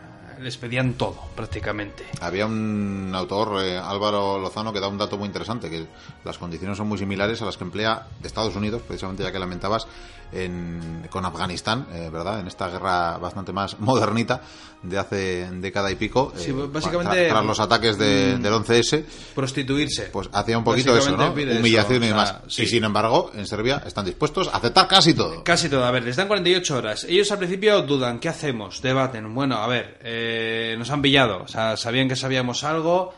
[0.41, 2.05] les pedían todo, prácticamente.
[2.19, 5.85] Había un autor, eh, Álvaro Lozano, que da un dato muy interesante, que
[6.23, 9.87] las condiciones son muy similares a las que emplea Estados Unidos, precisamente ya que lamentabas,
[10.33, 12.39] en- con Afganistán, eh, ¿verdad?
[12.39, 14.41] En esta guerra bastante más modernita
[14.81, 16.33] de hace década y pico.
[16.37, 19.03] Sí, eh, básicamente- Tras, los ataques de- del 11S,
[19.35, 20.03] Prostituirse.
[20.11, 21.35] pues hacía un poquito eso, ¿no?
[21.37, 22.35] eso, Humillación y o sea, demás.
[22.47, 22.63] sí.
[22.63, 25.43] Y sin embargo, en Serbia están dispuestos a aceptar casi todo.
[25.43, 25.83] Casi todo.
[25.85, 27.03] A ver, les dan 48 horas.
[27.03, 28.81] Ellos al principio dudan, ¿qué hacemos?
[28.81, 29.33] Debaten.
[29.35, 30.30] Bueno, a ver, eh,
[30.77, 31.43] nos han pillado.
[31.43, 33.13] O sea, sabían que sabíamos algo.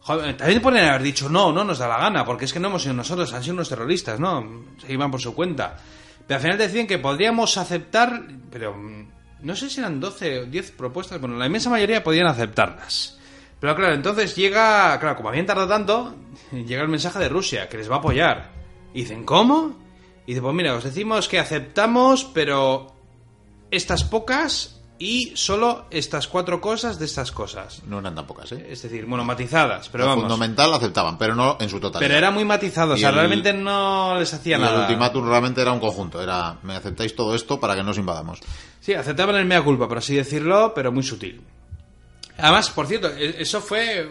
[0.00, 2.68] Joder, también pueden haber dicho, no, no nos da la gana, porque es que no
[2.68, 4.64] hemos sido nosotros, han sido unos terroristas, ¿no?
[4.78, 5.76] Se iban por su cuenta.
[6.26, 9.08] Pero al final deciden que podríamos aceptar, pero mm,
[9.42, 13.18] no sé si eran 12 o 10 propuestas, bueno, la inmensa mayoría podían aceptarlas.
[13.60, 16.14] Pero claro, entonces llega, claro, como habían tardado tanto,
[16.52, 18.52] llega el mensaje de Rusia, que les va a apoyar.
[18.94, 19.78] Y dicen, ¿cómo?
[20.24, 22.94] Y dice, pues mira, os decimos que aceptamos, pero
[23.70, 27.82] estas pocas y solo estas cuatro cosas de estas cosas.
[27.86, 28.66] No eran tan pocas, ¿eh?
[28.68, 30.24] Es decir, bueno, matizadas, pero vamos.
[30.24, 32.06] fundamental aceptaban, pero no en su totalidad.
[32.06, 34.74] Pero era muy matizado, o sea, el- realmente no les hacía Y nada.
[34.74, 36.22] el ultimátum realmente era un conjunto.
[36.22, 38.40] Era, me aceptáis todo esto para que no os invadamos.
[38.78, 41.40] Sí, aceptaban el mea culpa, por así decirlo, pero muy sutil.
[42.38, 44.08] Además, por cierto, e- eso fue.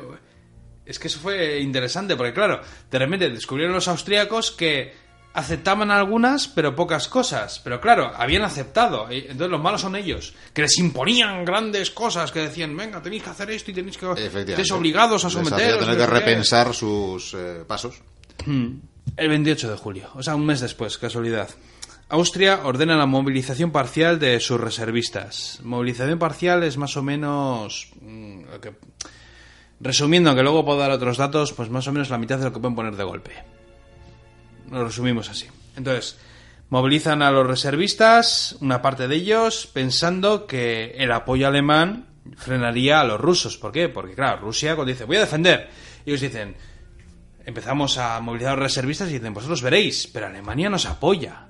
[0.85, 4.91] Es que eso fue interesante, porque claro, de repente descubrieron los austríacos que
[5.33, 7.59] aceptaban algunas, pero pocas cosas.
[7.63, 9.07] Pero claro, habían aceptado.
[9.09, 13.29] Entonces los malos son ellos, que les imponían grandes cosas, que decían, venga, tenéis que
[13.29, 14.05] hacer esto y tenéis que.
[14.51, 15.79] Estáis obligados a someteros.
[15.79, 16.19] tener que sé qué".
[16.19, 18.01] repensar sus eh, pasos.
[18.45, 21.49] El 28 de julio, o sea, un mes después, casualidad.
[22.09, 25.59] Austria ordena la movilización parcial de sus reservistas.
[25.63, 27.91] Movilización parcial es más o menos...
[28.01, 28.73] mm, lo que-
[29.79, 32.53] resumiendo, aunque luego puedo dar otros datos, pues más o menos la mitad de lo
[32.53, 33.31] que pueden poner de golpe.
[34.71, 35.47] Lo resumimos así.
[35.75, 36.17] Entonces,
[36.69, 42.07] movilizan a los reservistas, una parte de ellos, pensando que el apoyo alemán
[42.37, 43.57] frenaría a los rusos.
[43.57, 43.89] ¿Por qué?
[43.89, 45.69] Porque, claro, Rusia cuando dice, voy a defender,
[46.05, 46.55] ellos dicen,
[47.45, 51.47] empezamos a movilizar a los reservistas y dicen, vosotros veréis, pero Alemania nos apoya.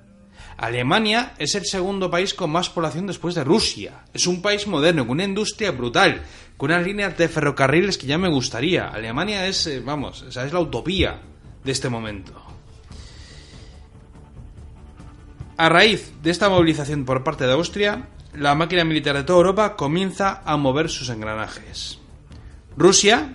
[0.56, 4.04] Alemania es el segundo país con más población después de Rusia.
[4.12, 6.22] Es un país moderno, con una industria brutal,
[6.58, 8.88] con unas líneas de ferrocarriles que ya me gustaría.
[8.88, 11.18] Alemania es, eh, vamos, o es la utopía
[11.64, 12.49] de este momento.
[15.60, 19.76] A raíz de esta movilización por parte de Austria, la máquina militar de toda Europa
[19.76, 21.98] comienza a mover sus engranajes.
[22.78, 23.34] Rusia,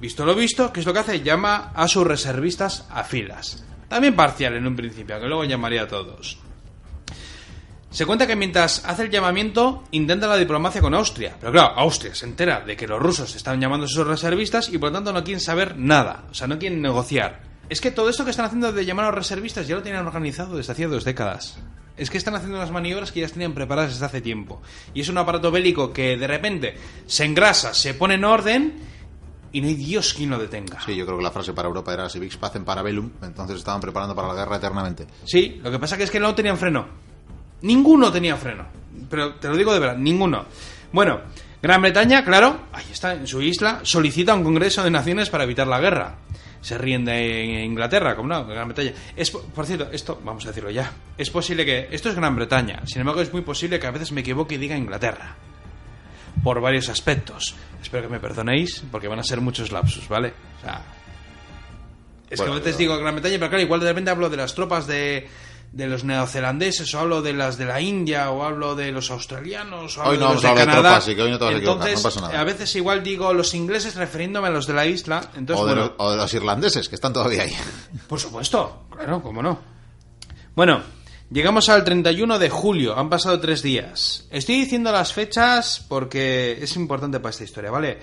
[0.00, 1.20] visto lo visto, ¿qué es lo que hace?
[1.20, 3.62] Llama a sus reservistas a filas.
[3.90, 6.38] También parcial en un principio, que luego llamaría a todos.
[7.90, 11.36] Se cuenta que mientras hace el llamamiento, intenta la diplomacia con Austria.
[11.38, 14.78] Pero claro, Austria se entera de que los rusos están llamando a sus reservistas y
[14.78, 16.24] por lo tanto no quieren saber nada.
[16.30, 17.49] O sea, no quieren negociar.
[17.70, 20.04] Es que todo esto que están haciendo de llamar a los reservistas ya lo tenían
[20.04, 21.56] organizado desde hacía dos décadas.
[21.96, 24.60] Es que están haciendo unas maniobras que ya tenían preparadas desde hace tiempo.
[24.92, 26.74] Y es un aparato bélico que de repente
[27.06, 28.74] se engrasa, se pone en orden
[29.52, 30.80] y no hay Dios quien lo detenga.
[30.84, 33.80] Sí, yo creo que la frase para Europa era si Vix Pacem Parabellum, entonces estaban
[33.80, 35.06] preparando para la guerra eternamente.
[35.24, 36.88] Sí, lo que pasa que es que no tenían freno.
[37.62, 38.66] Ninguno tenía freno.
[39.08, 40.44] Pero te lo digo de verdad, ninguno.
[40.92, 41.20] Bueno,
[41.62, 45.66] Gran Bretaña, claro, ahí está, en su isla, solicita un Congreso de Naciones para evitar
[45.66, 46.16] la guerra.
[46.60, 48.92] Se ríen de Inglaterra, como no, de Gran Bretaña.
[49.16, 52.82] Es, por cierto, esto, vamos a decirlo ya, es posible que, esto es Gran Bretaña,
[52.86, 55.36] sin embargo es muy posible que a veces me equivoque y diga Inglaterra.
[56.44, 57.54] Por varios aspectos.
[57.82, 60.32] Espero que me perdonéis, porque van a ser muchos lapsus, ¿vale?
[60.58, 60.82] O sea...
[62.30, 64.30] Es Bueno, que a veces pero- digo Gran Bretaña, pero claro, igual de repente hablo
[64.30, 65.28] de las tropas de,
[65.72, 69.96] de los neozelandeses, o hablo de las de la India, o hablo de los australianos,
[69.96, 70.80] o hablo Hoy no de vamos los a de Canadá.
[70.82, 72.40] tropas, que hoy no te vas a entonces, no pasa nada.
[72.40, 75.30] a veces igual digo los ingleses refiriéndome a los de la isla.
[75.36, 77.54] Entonces, o, de bueno, los, o de los irlandeses, que están todavía ahí.
[78.08, 79.58] por supuesto, claro, cómo no.
[80.56, 80.82] Bueno,
[81.30, 84.26] llegamos al 31 de julio, han pasado tres días.
[84.30, 87.98] Estoy diciendo las fechas porque es importante para esta historia, ¿vale?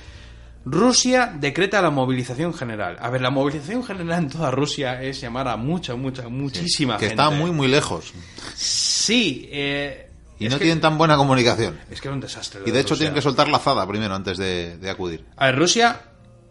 [0.65, 2.97] Rusia decreta la movilización general.
[2.99, 7.07] A ver, la movilización general en toda Rusia es llamar a mucha, mucha, muchísima que
[7.07, 7.21] gente.
[7.21, 8.13] está muy, muy lejos.
[8.55, 11.79] Sí, eh, Y es no que- tienen tan buena comunicación.
[11.89, 12.61] Es que era un desastre.
[12.65, 13.05] Y de hecho Rusia.
[13.05, 15.23] tienen que soltar la azada primero antes de, de acudir.
[15.37, 16.01] A ver, Rusia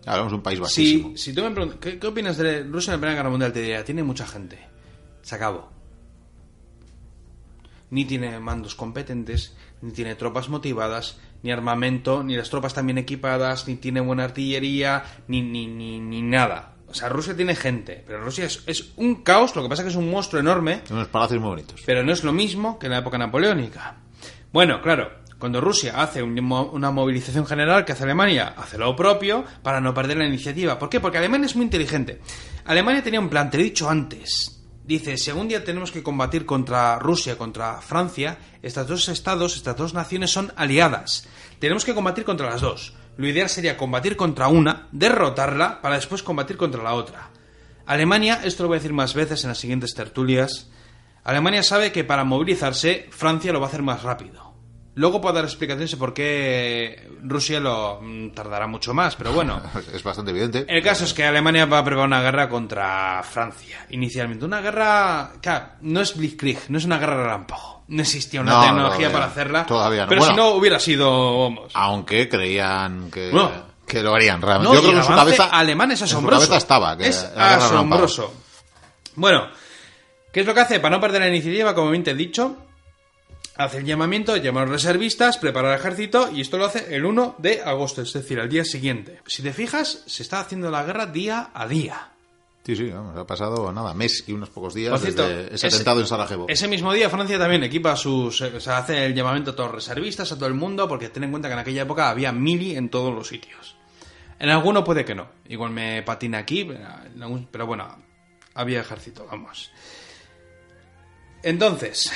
[0.03, 1.09] Claro, es un país bajísimo.
[1.17, 3.53] Si, si tú me preguntas, ¿qué, qué opinas de Rusia en la Primera Guerra Mundial?
[3.53, 4.57] Te diría, tiene mucha gente.
[5.23, 5.69] Se acabó.
[7.91, 13.67] Ni tiene mandos competentes, ni tiene tropas motivadas, ni armamento, ni las tropas también equipadas,
[13.69, 16.73] ni tiene buena artillería, ni, ni, ni, ni nada.
[16.89, 19.87] O sea, Rusia tiene gente, pero Rusia es, es un caos, lo que pasa es
[19.87, 21.83] que es un monstruo enorme, Unos palacios muy bonitos.
[21.85, 23.97] pero no es lo mismo que en la época napoleónica.
[24.53, 28.55] Bueno, claro, cuando Rusia hace un una movilización general, que hace Alemania?
[28.57, 30.79] Hace lo propio para no perder la iniciativa.
[30.79, 31.01] ¿Por qué?
[31.01, 32.21] Porque Alemania es muy inteligente.
[32.65, 34.56] Alemania tenía un plan, te lo he dicho antes.
[34.87, 39.77] Dice, si algún día tenemos que combatir contra Rusia, contra Francia, estas dos estados, estas
[39.77, 41.27] dos naciones son aliadas.
[41.59, 42.95] Tenemos que combatir contra las dos.
[43.17, 47.31] Lo ideal sería combatir contra una, derrotarla, para después combatir contra la otra.
[47.85, 50.69] Alemania, esto lo voy a decir más veces en las siguientes tertulias,
[51.25, 54.46] Alemania sabe que para movilizarse Francia lo va a hacer más rápido.
[54.97, 59.61] Luego puedo dar explicaciones de por qué Rusia lo mm, tardará mucho más, pero bueno.
[59.95, 60.65] Es bastante evidente.
[60.69, 64.45] El caso es que Alemania va a preparar una guerra contra Francia, inicialmente.
[64.47, 67.85] Una guerra, claro, no es Blitzkrieg, no es una guerra relámpago.
[67.89, 69.67] No existía una No, tecnología para hacerla.
[69.67, 70.09] Todavía no.
[70.09, 70.35] Pero Bueno.
[70.35, 71.71] si no, hubiera sido, vamos.
[71.75, 73.51] Aunque creían que, Bueno.
[73.87, 74.69] que lo harían realmente.
[74.69, 75.45] No, Yo creo que en su cabeza.
[75.53, 76.41] alemán es en su asombroso.
[76.41, 76.97] cabeza estaba.
[76.97, 77.65] Que es relámpago.
[77.65, 78.35] asombroso.
[79.15, 79.47] Bueno,
[80.33, 80.81] ¿qué es lo que hace?
[80.81, 82.57] Para no perder la iniciativa, como bien te he dicho,
[83.57, 87.05] hace el llamamiento, llama a los reservistas, prepara el ejército y esto lo hace el
[87.05, 89.21] 1 de agosto, es decir, al día siguiente.
[89.27, 92.11] Si te fijas, se está haciendo la guerra día a día.
[92.65, 95.77] Sí, sí, vamos, ha pasado nada, mes y unos pocos días cierto, desde ese ese-
[95.77, 96.47] atentado en Sarajevo.
[96.49, 98.41] Ese mismo día Francia también equipa sus...
[98.41, 101.09] eh, O sea, hace el llamamiento a todos los reservistas, a todo el mundo, porque
[101.09, 103.77] ten en cuenta que en aquella época había mili en todos los sitios.
[104.41, 105.29] En alguno puede que no.
[105.49, 106.69] Igual me patina aquí,
[107.21, 107.87] algún- pero bueno,
[108.55, 109.71] había ejército, vamos.
[111.43, 112.11] Entonces,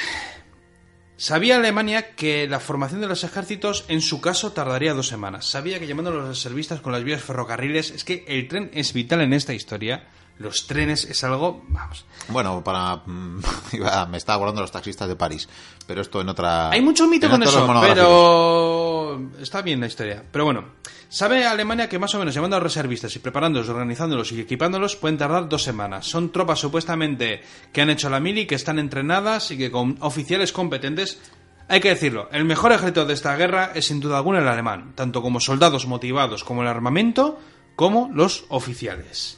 [1.21, 5.45] sabía Alemania que la formación de los ejércitos en su caso tardaría dos semanas.
[5.45, 8.95] Sabía que llamando a los reservistas con las vías ferrocarriles, es que el tren es
[8.95, 10.09] vital en esta historia.
[10.41, 12.97] Los trenes es algo, vamos, Bueno, para.
[13.05, 13.41] mm,
[13.75, 15.47] iba- me estaba acordando los taxistas de París.
[15.87, 16.71] Pero esto en otra.
[16.71, 20.25] Hay mucho mito con eso, pero está bien la historia.
[20.33, 20.65] Pero bueno,
[21.11, 24.97] sabe Alemania que más o menos llamando a los reservistas y preparándolos, organizándolos y equipándolos
[24.97, 26.07] pueden tardar dos semanas.
[26.07, 30.53] Son tropas supuestamente que han hecho la mili, que están entrenadas y que con oficiales
[30.53, 31.21] competentes.
[31.69, 34.93] Hay que decirlo, el mejor ejército de esta guerra es sin duda alguna el alemán,
[34.95, 37.39] tanto como soldados motivados como el armamento,
[37.77, 39.37] como los oficiales.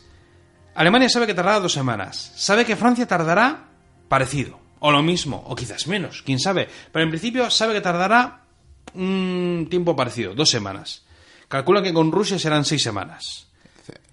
[0.74, 2.32] Alemania sabe que tardará dos semanas.
[2.36, 3.68] Sabe que Francia tardará
[4.08, 4.60] parecido.
[4.80, 6.68] O lo mismo, o quizás menos, quién sabe.
[6.92, 8.40] Pero en principio sabe que tardará
[8.94, 11.04] un tiempo parecido, dos semanas.
[11.48, 13.46] Calcula que con Rusia serán seis semanas.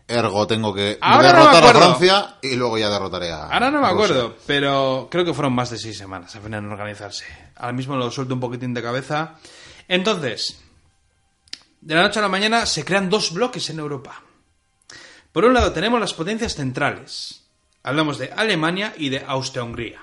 [0.07, 1.95] Ergo, tengo que Ahora no me derrotar a acuerdo.
[1.95, 3.45] Francia y luego ya derrotaré a.
[3.45, 3.93] Ahora no me Rusia.
[3.93, 7.25] acuerdo, pero creo que fueron más de seis semanas al final en organizarse.
[7.55, 9.35] Ahora mismo lo suelto un poquitín de cabeza.
[9.87, 10.61] Entonces,
[11.81, 14.21] de la noche a la mañana se crean dos bloques en Europa.
[15.31, 17.43] Por un lado tenemos las potencias centrales.
[17.83, 20.01] Hablamos de Alemania y de Austria-Hungría.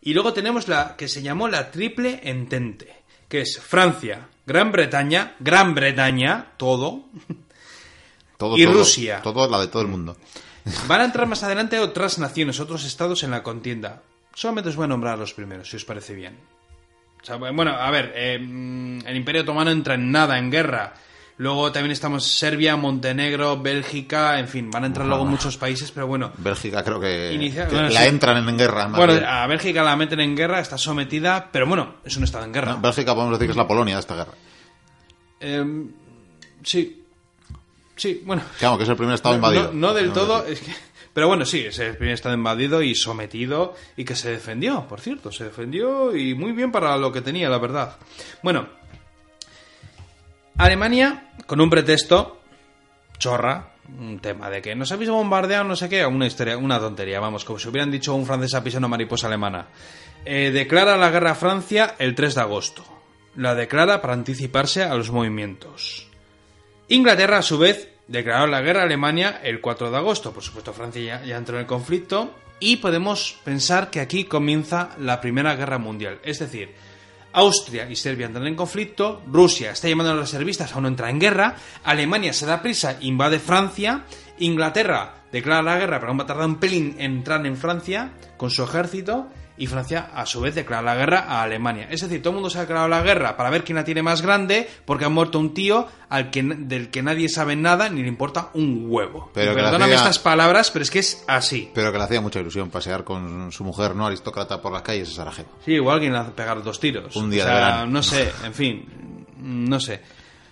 [0.00, 5.36] Y luego tenemos la que se llamó la Triple Entente, que es Francia, Gran Bretaña,
[5.40, 7.04] Gran Bretaña, todo,
[8.38, 9.20] Todo, y todo, Rusia.
[9.22, 10.16] Todo la de todo el mundo.
[10.88, 14.02] Van a entrar más adelante otras naciones, otros estados en la contienda.
[14.34, 16.38] Solamente os voy a nombrar a los primeros, si os parece bien.
[17.22, 20.94] O sea, bueno, a ver, eh, mm, el Imperio Otomano entra en nada en guerra.
[21.40, 26.06] Luego también estamos Serbia, Montenegro, Bélgica, en fin, van a entrar luego muchos países, pero
[26.06, 26.30] bueno.
[26.36, 28.08] Bélgica creo que, Inicia- que bueno, la sí.
[28.08, 28.88] entran en guerra.
[28.88, 29.24] Bueno, bien.
[29.24, 32.72] a Bélgica la meten en guerra, está sometida, pero bueno, es un estado en guerra.
[32.72, 34.32] No, Bélgica podemos decir que es la Polonia de esta guerra.
[35.40, 35.90] Em,
[36.62, 37.04] sí.
[37.96, 38.42] Sí, bueno.
[38.58, 39.70] Claro, que es el primer estado invadido.
[39.72, 40.74] No, no del todo, es que-
[41.14, 45.00] pero bueno, sí, es el primer estado invadido y sometido y que se defendió, por
[45.00, 47.96] cierto, se defendió y muy bien para lo que tenía, la verdad.
[48.42, 48.68] Bueno,
[50.58, 52.40] Alemania, con un pretexto,
[53.18, 57.20] chorra, un tema de que nos habéis bombardeado, no sé qué, una historia, una tontería,
[57.20, 59.68] vamos, como si hubieran dicho un francés a mariposa alemana.
[60.24, 62.84] Eh, declara la guerra a Francia el 3 de agosto.
[63.36, 66.06] La declara para anticiparse a los movimientos.
[66.88, 70.32] Inglaterra, a su vez, declaró la guerra a Alemania el 4 de agosto.
[70.32, 72.34] Por supuesto, Francia ya, ya entró en el conflicto.
[72.58, 76.18] Y podemos pensar que aquí comienza la Primera Guerra Mundial.
[76.22, 76.74] Es decir,
[77.32, 81.10] Austria y Serbia entran en conflicto, Rusia está llamando a los reservistas, aún no entra
[81.10, 84.04] en guerra, Alemania se da prisa, invade Francia,
[84.38, 88.12] Inglaterra declara la guerra, pero aún va a tardar un pelín en entrar en Francia
[88.36, 89.28] con su ejército,
[89.60, 91.86] y Francia a su vez declara la guerra a Alemania.
[91.90, 94.02] Es decir, todo el mundo se ha declarado la guerra para ver quién la tiene
[94.02, 98.02] más grande, porque ha muerto un tío al que, del que nadie sabe nada ni
[98.02, 99.30] le importa un huevo.
[99.34, 101.70] Pero perdóname hacía- estas palabras, pero es que es así.
[101.74, 105.08] Pero que le hacía mucha ilusión pasear con su mujer no aristócrata por las calles
[105.10, 105.50] de Sarajevo.
[105.64, 107.14] Sí, igual alguien le hace pegar dos tiros.
[107.14, 107.86] Un día o de sea, verano.
[107.92, 110.00] No sé, en fin, no sé.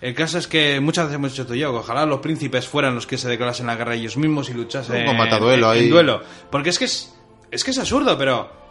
[0.01, 2.95] El caso es que muchas veces hemos dicho tú y yo ojalá los príncipes fueran
[2.95, 5.79] los que se declarasen la guerra ellos mismos y luchasen Un combate a duelo en,
[5.79, 5.85] ahí.
[5.87, 6.23] en duelo.
[6.51, 7.15] Porque es que es,
[7.51, 8.68] es que es absurdo, pero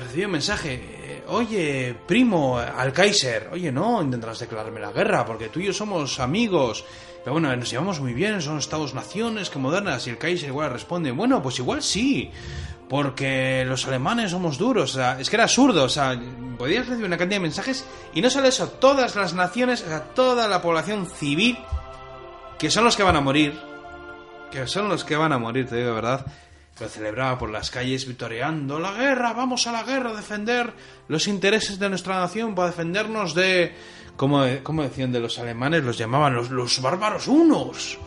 [0.00, 5.48] recibir un mensaje, eh, oye, primo, al Kaiser, oye, no, intentarás declararme la guerra, porque
[5.48, 6.84] tú y yo somos amigos.
[7.22, 11.10] Pero bueno, nos llevamos muy bien, son estados-naciones que modernas, y el Kaiser igual responde,
[11.10, 12.30] bueno, pues igual sí,
[12.88, 16.20] porque los alemanes somos duros, o sea, es que era absurdo, o sea,
[16.58, 20.02] podías recibir una cantidad de mensajes, y no solo eso, todas las naciones, o sea,
[20.02, 21.58] toda la población civil,
[22.58, 23.58] que son los que van a morir,
[24.50, 26.26] que son los que van a morir, te digo de verdad,
[26.80, 30.72] lo celebraba por las calles vitoreando la guerra, vamos a la guerra a defender
[31.08, 33.74] los intereses de nuestra nación, para defendernos de...
[34.16, 35.84] como decían de los alemanes?
[35.84, 37.98] Los llamaban los, los bárbaros unos.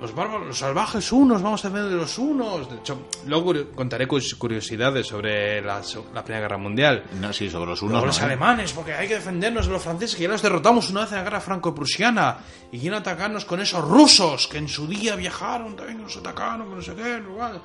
[0.00, 2.68] Los bárbaros, los salvajes unos, vamos a defender de los unos.
[2.68, 5.80] De hecho, luego contaré curiosidades sobre la,
[6.22, 7.04] Primera Guerra Mundial.
[7.20, 8.04] No, sí, sobre los unos.
[8.04, 8.26] los no, ¿eh?
[8.26, 11.18] alemanes, porque hay que defendernos de los franceses, que ya los derrotamos una vez en
[11.18, 12.38] la guerra franco-prusiana.
[12.72, 16.74] Y quieren atacarnos con esos rusos que en su día viajaron, también nos atacaron, que
[16.74, 17.22] no sé qué.
[17.26, 17.62] igual.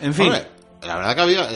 [0.00, 0.26] En fin.
[0.26, 0.46] Hombre,
[0.82, 1.48] la verdad que había.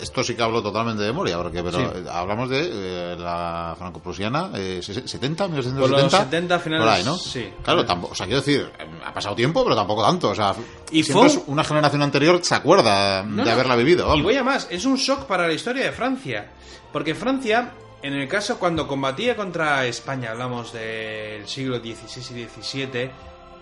[0.00, 1.84] Esto sí que hablo totalmente de memoria, porque, pero Sí.
[1.84, 2.68] eh, hablamos de
[3.12, 6.18] eh, la franco-prusiana, eh, se- 70, Por los 1970.
[6.24, 7.16] 70 finales, Por ahí, ¿no?
[7.16, 7.48] sí.
[7.62, 8.70] Claro, tampoco, o sea, quiero decir,
[9.04, 10.30] ha pasado tiempo, pero tampoco tanto.
[10.30, 10.54] O sea,
[10.92, 14.14] Y siempre fue- una generación anterior se acuerda No, de haberla vivido.
[14.16, 16.50] Y voy a más, es un shock para la historia de Francia.
[16.92, 17.72] Porque Francia,
[18.02, 23.10] en el caso cuando combatía contra España, hablamos del siglo XVI y XVII,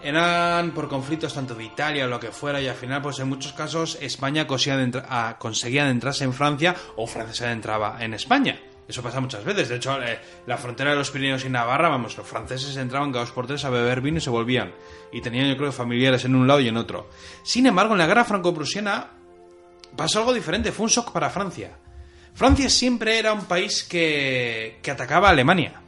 [0.02, 3.28] eran por conflictos tanto de Italia o lo que fuera, y al final, pues en
[3.28, 4.46] muchos casos, España
[5.08, 8.58] ah, conseguía adentrarse en Francia o Francia se adentraba en España.
[8.88, 9.68] Eso pasa muchas veces.
[9.68, 13.24] De hecho, eh, la frontera de los Pirineos y Navarra, vamos, los franceses entraban cada
[13.24, 14.72] dos por tres a beber vino y se volvían.
[15.12, 17.08] Y tenían, yo creo, familiares en un lado y en otro.
[17.42, 19.10] Sin embargo, en la guerra franco-prusiana
[19.96, 21.78] pasó algo diferente, fue un shock para Francia.
[22.34, 25.80] Francia siempre era un país que, que atacaba a Alemania.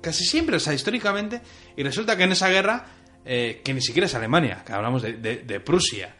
[0.00, 1.40] Casi siempre, o sea, históricamente.
[1.76, 2.84] Y resulta que en esa guerra,
[3.24, 6.16] eh, que ni siquiera es Alemania, que hablamos de, de- de Prusia,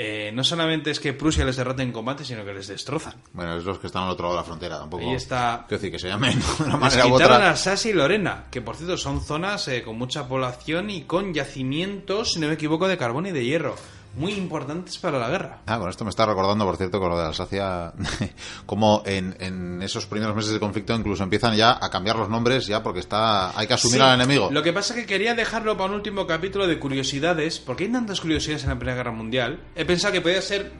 [0.00, 3.14] eh, no solamente es que Prusia les derrota en combate, sino que les destrozan.
[3.32, 5.02] Bueno, es los que están al otro lado de la frontera, tampoco.
[5.08, 5.64] Ahí está.
[5.66, 7.50] Quiero decir, que se llamen de una Les manera quitaron otra.
[7.50, 12.32] Alsacia y Lorena, que por cierto son zonas eh, con mucha población y con yacimientos,
[12.34, 13.74] si no me equivoco, de carbón y de hierro,
[14.16, 15.58] muy importantes para la guerra.
[15.66, 17.92] Ah, con esto me está recordando, por cierto, con lo de Alsacia,
[18.66, 22.66] como en, en esos primeros meses de conflicto incluso empiezan ya a cambiar los nombres,
[22.66, 24.48] ya porque está hay que asumir Sí, al enemigo.
[24.50, 27.92] Lo que pasa es que quería dejarlo para un último capítulo de curiosidades, porque hay
[27.92, 29.60] tantas curiosidades en la Primera Guerra Mundial.
[29.76, 30.72] He pensado que podía ser,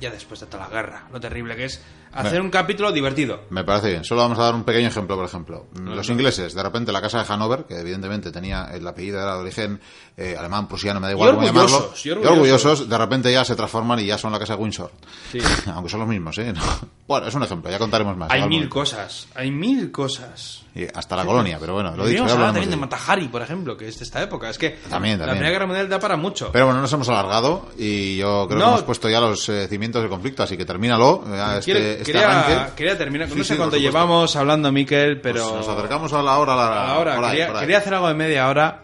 [0.00, 1.82] ya después de toda la guerra, lo terrible que es,
[2.16, 3.40] hacer un capítulo divertido.
[3.50, 4.04] Me parece bien.
[4.04, 5.66] Solo vamos a dar un pequeño ejemplo, por ejemplo.
[5.82, 9.40] Los ingleses, de repente, la casa de Hanover, que evidentemente tenía el apellido era de
[9.40, 9.80] origen
[10.16, 11.76] eh, alemán, prusiano, me da igual Y cómo llamarlo.
[11.76, 12.88] orgullosos, y Y orgullosos.
[12.88, 14.90] de repente ya se transforman y ya son la casa de Windsor.
[15.32, 15.38] Sí.
[15.74, 16.52] Aunque son los mismos, ¿eh?
[16.56, 16.62] No.
[17.06, 18.30] Bueno, es un ejemplo, ya contaremos más.
[18.32, 18.74] Hay mil momento.
[18.74, 20.62] cosas, hay mil cosas.
[20.74, 22.26] Y hasta la colonia, pero bueno, lo he dicho.
[22.26, 22.76] También de.
[22.76, 24.50] Matahari, por ejemplo, que es de esta época.
[24.50, 25.38] Es que También, la también.
[25.38, 26.50] Primera Guerra Mundial da para mucho.
[26.52, 28.64] Pero bueno, nos hemos alargado y yo creo No.
[28.66, 31.22] que hemos puesto ya los eh, cimientos del conflicto, así que termínalo.
[31.60, 35.42] este quería, quería terminar, Sí, no sí, sé por cuánto llevamos hablando, Miquel, pero...
[35.42, 36.52] Pues nos acercamos a la hora.
[36.54, 37.60] a la- Ahora, por ahí, quería, por ahí.
[37.62, 38.82] quería hacer algo de media hora.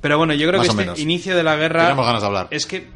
[0.00, 0.98] Pero bueno, yo creo Más que este menos.
[0.98, 1.82] inicio de la guerra.
[1.84, 2.46] Tenemos ganas de hablar.
[2.50, 2.86] Es que.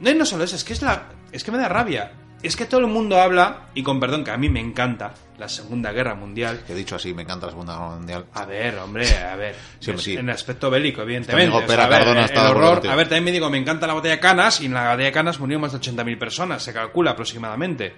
[0.00, 1.04] No, no solo eso, es que es la.
[1.32, 2.12] Es que me da rabia.
[2.42, 5.46] es que todo el mundo habla, y con perdón que a mí me encanta, la
[5.48, 6.62] Segunda Guerra Mundial.
[6.68, 8.24] He dicho así, me encanta la Segunda Guerra Mundial.
[8.32, 9.54] A ver, hombre, a ver.
[9.78, 10.14] Sí, sí.
[10.14, 11.54] En el aspecto bélico, evidentemente.
[11.54, 13.86] amigo O sea, a ver, el acuerdo horror- a ver, también me digo, me encanta
[13.86, 16.62] la batalla de Canas, y en la batalla de Canas murieron más de 80.000 personas,
[16.62, 17.94] se calcula aproximadamente.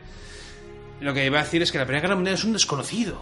[1.02, 3.20] Lo que iba a decir es que la Primera Guerra Mundial es un desconocido.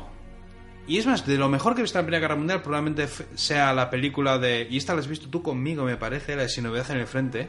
[0.87, 3.09] Y es más, de lo mejor que he visto en la Primera Guerra Mundial probablemente
[3.37, 4.67] sea la película de...
[4.71, 7.07] Y esta la has visto tú conmigo, me parece, la de Sin Novedad en el
[7.07, 7.49] Frente.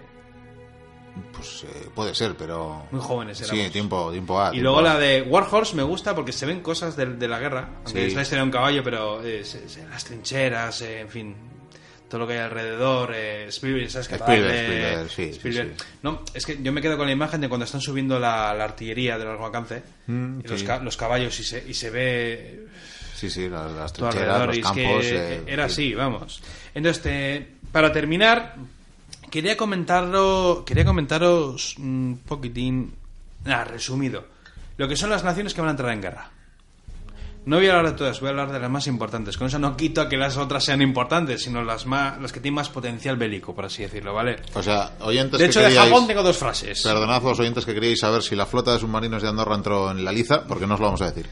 [1.34, 2.86] Pues eh, puede ser, pero.
[2.92, 3.72] Muy jóvenes Sí, éramos.
[3.74, 4.48] tiempo, tiempo A.
[4.50, 4.94] Y tiempo luego A.
[4.94, 7.68] la de Warhorse me gusta porque se ven cosas de, de la guerra.
[7.84, 8.08] Aunque Sí.
[8.08, 11.36] es la historia de un caballo, pero eh, se- se- las trincheras, eh, en fin,
[12.12, 13.14] todo lo que hay alrededor.
[13.16, 14.16] Eh, Spielberg, ¿sabes qué?
[14.16, 15.74] Spielberg, sí, Spielberg.
[15.80, 15.86] sí.
[16.04, 18.66] No, es que yo me quedo con la imagen de cuando están subiendo la, la
[18.66, 22.66] artillería de largo alcance Mm, y los, los caballos y se, y se ve
[23.16, 25.06] Sí, sí, las, las trincheras, los es campos.
[25.06, 25.74] que eh, era sí.
[25.90, 26.42] así, vamos.
[26.74, 28.56] Entonces, te- para terminar,
[29.30, 32.94] quería comentarlo, quería comentaros un poquitín,
[33.46, 34.26] ah, resumido,
[34.78, 36.31] lo que son las naciones que van a entrar en guerra.
[37.44, 39.36] No voy a hablar de todas, voy a hablar de las más importantes.
[39.36, 42.40] Con eso no quito a que las otras sean importantes, sino las más, las que
[42.40, 44.36] tienen más potencial bélico, por así decirlo, ¿vale?
[44.54, 46.84] O sea, oyentes De que hecho, de queríais- Japón tengo dos frases.
[46.84, 50.06] Perdonad los oyentes que queríais saber si la flota de submarinos de Andorra entró en
[50.06, 51.26] la liza, porque no os lo vamos a decir.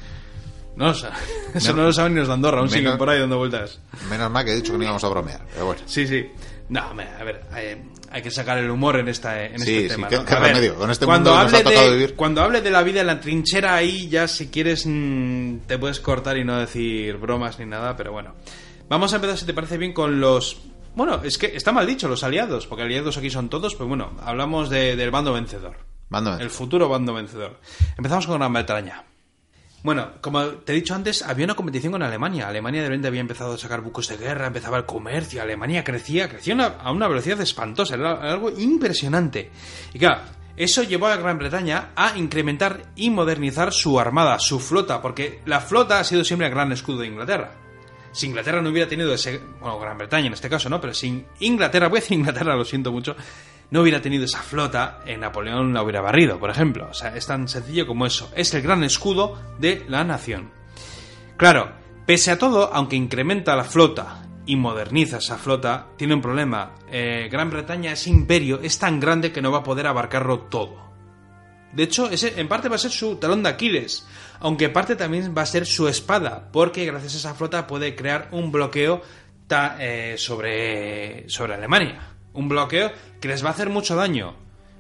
[0.77, 1.11] No, lo sa-
[1.53, 3.79] eso no lo saben ni los de Andorra, aún Menos- siguen por ahí dando vueltas.
[4.09, 5.81] Menos mal que he dicho que no íbamos a bromear, pero bueno.
[5.85, 6.25] Sí, sí.
[6.69, 6.93] No, a
[7.23, 10.09] ver, eh, hay que sacar el humor en, esta, en Sí, este sí, tema.
[10.09, 10.25] ¿no?
[10.25, 12.15] qué A ver, remedio, con este cuando mundo hable de, vivir.
[12.15, 15.99] Cuando hable de la vida en la trinchera, ahí ya si quieres mm, te puedes
[15.99, 18.33] cortar y no decir bromas ni nada, pero bueno.
[18.89, 20.57] Vamos a empezar, si te parece bien, con los...
[20.95, 24.11] Bueno, es que está mal dicho, los aliados, porque aliados aquí son todos, pues bueno,
[24.23, 25.77] hablamos de- del bando vencedor.
[26.09, 27.59] Bando El futuro bando vencedor.
[27.95, 29.03] Empezamos con Gran Bretaña.
[29.81, 32.49] Bueno, como te he dicho antes, había una competición con Alemania.
[32.49, 36.27] Alemania de repente había empezado a sacar buques de guerra, empezaba el comercio, Alemania crecía,
[36.27, 39.51] crecía a una velocidad espantosa, era algo impresionante.
[39.93, 40.21] Y claro,
[40.57, 45.61] eso llevó a Gran Bretaña a incrementar y modernizar su armada, su flota, porque la
[45.61, 47.51] flota ha sido siempre el gran escudo de Inglaterra.
[48.11, 50.81] Si Inglaterra no hubiera tenido ese, bueno, Gran Bretaña en este caso, ¿no?
[50.81, 53.15] Pero si Inglaterra, voy a decir Inglaterra, lo siento mucho,
[53.71, 56.87] no hubiera tenido esa flota, en Napoleón la hubiera barrido, por ejemplo.
[56.89, 58.31] O sea, es tan sencillo como eso.
[58.35, 60.51] Es el gran escudo de la nación.
[61.37, 61.71] Claro,
[62.05, 66.73] pese a todo, aunque incrementa la flota y moderniza esa flota, tiene un problema.
[66.91, 70.89] Eh, Gran Bretaña, ese imperio, es tan grande que no va a poder abarcarlo todo.
[71.71, 74.07] De hecho, ese en parte va a ser su talón de Aquiles,
[74.39, 77.95] aunque en parte también va a ser su espada, porque gracias a esa flota puede
[77.95, 79.03] crear un bloqueo
[79.79, 82.18] eh, sobre, sobre Alemania.
[82.33, 84.33] Un bloqueo que les va a hacer mucho daño.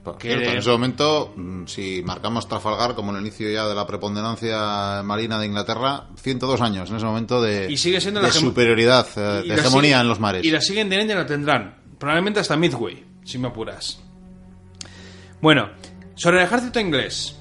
[0.03, 3.75] Por Que- cierto, en ese momento, mm, si marcamos Trafalgar como el inicio ya de
[3.75, 8.27] la preponderancia marina de Inglaterra, 102 años en ese momento de, Y sigue siendo de
[8.27, 10.45] la gem- superioridad, eh, Y de hegemonía en los mares.
[10.45, 11.75] Y la siguen teniendo y la tendrán.
[11.99, 13.99] Probablemente hasta Midway, si me apuras.
[15.41, 15.69] Bueno,
[16.15, 17.35] sobre el ejército inglés.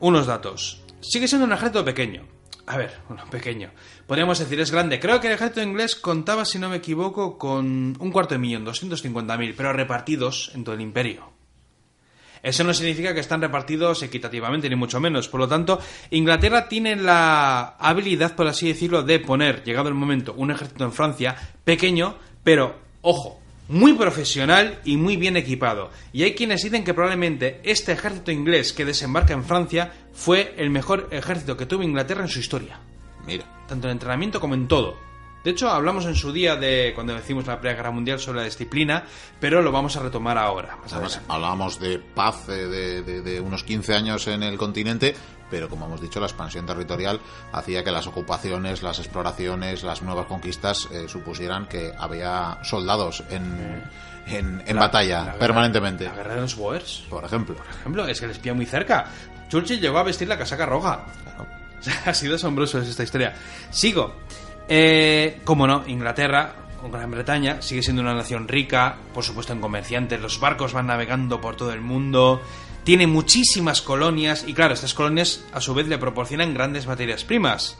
[0.00, 0.82] Unos datos.
[1.00, 2.26] Sigue siendo un ejército pequeño.
[2.66, 3.70] A ver, bueno, pequeño.
[4.06, 4.98] Podríamos decir, es grande.
[4.98, 8.66] Creo que el ejército inglés contaba, si no me equivoco, con un cuarto de millón,
[8.66, 11.30] 250.000, pero repartidos en todo el imperio.
[12.42, 15.28] Eso no significa que están repartidos equitativamente, ni mucho menos.
[15.28, 20.34] Por lo tanto, Inglaterra tiene la habilidad, por así decirlo, de poner, llegado el momento,
[20.34, 25.90] un ejército en Francia pequeño, pero, ojo, muy profesional y muy bien equipado.
[26.12, 30.70] Y hay quienes dicen que probablemente este ejército inglés que desembarca en Francia fue el
[30.70, 32.78] mejor ejército que tuvo Inglaterra en su historia.
[33.26, 34.96] Mira, Tanto en entrenamiento como en todo.
[35.42, 38.44] De hecho, hablamos en su día de cuando decimos la Primera Guerra Mundial sobre la
[38.46, 39.04] disciplina,
[39.38, 40.76] pero lo vamos a retomar ahora.
[40.76, 41.32] más además, adelante.
[41.34, 45.14] hablábamos de paz eh, de, de- de unos 15 años en el continente,
[45.50, 47.20] pero como hemos dicho, la expansión territorial
[47.52, 53.82] hacía que las ocupaciones, las exploraciones, las nuevas conquistas eh, supusieran que había soldados en,
[54.26, 56.04] en, en La- batalla la guerra- permanentemente.
[56.04, 57.04] La guerra de los Boers.
[57.08, 57.54] Por ejemplo.
[57.56, 59.06] Por ejemplo, es que les pilla muy cerca.
[59.48, 61.04] Churchill llegó a vestir la casaca roja.
[62.06, 63.34] Ha sido asombroso esta historia.
[63.70, 64.16] Sigo.
[64.68, 69.60] Eh, como no, Inglaterra o Gran Bretaña sigue siendo una nación rica, por supuesto en
[69.60, 72.42] comerciantes, los barcos van navegando por todo el mundo,
[72.86, 77.76] tiene muchísimas colonias y claro, estas colonias a su vez le proporcionan grandes materias primas.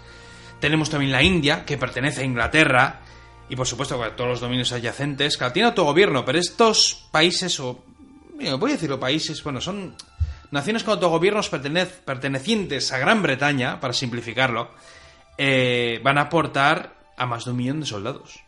[0.58, 3.02] Tenemos también la India, que pertenece a Inglaterra,
[3.48, 5.36] y por supuesto todos los dominios adyacentes.
[5.36, 7.84] Claro, tiene autogobierno, pero estos países, o
[8.36, 9.94] mira, voy a decirlo países, bueno, son
[10.50, 14.70] naciones con autogobiernos pertenec- pertenecientes a Gran Bretaña, para simplificarlo,
[15.38, 18.40] eh, van a aportar a más de un millón de soldados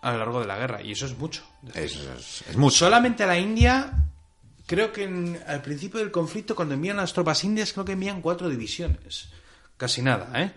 [0.00, 1.42] a lo largo de la guerra, y eso es mucho.
[1.74, 2.76] Es, es- es mucho.
[2.76, 4.04] Solamente la India,
[4.68, 8.20] creo que en- al principio del conflicto, cuando envían las tropas indias, creo que envían
[8.22, 9.30] cuatro divisiones.
[9.76, 10.52] Casi nada, ¿eh?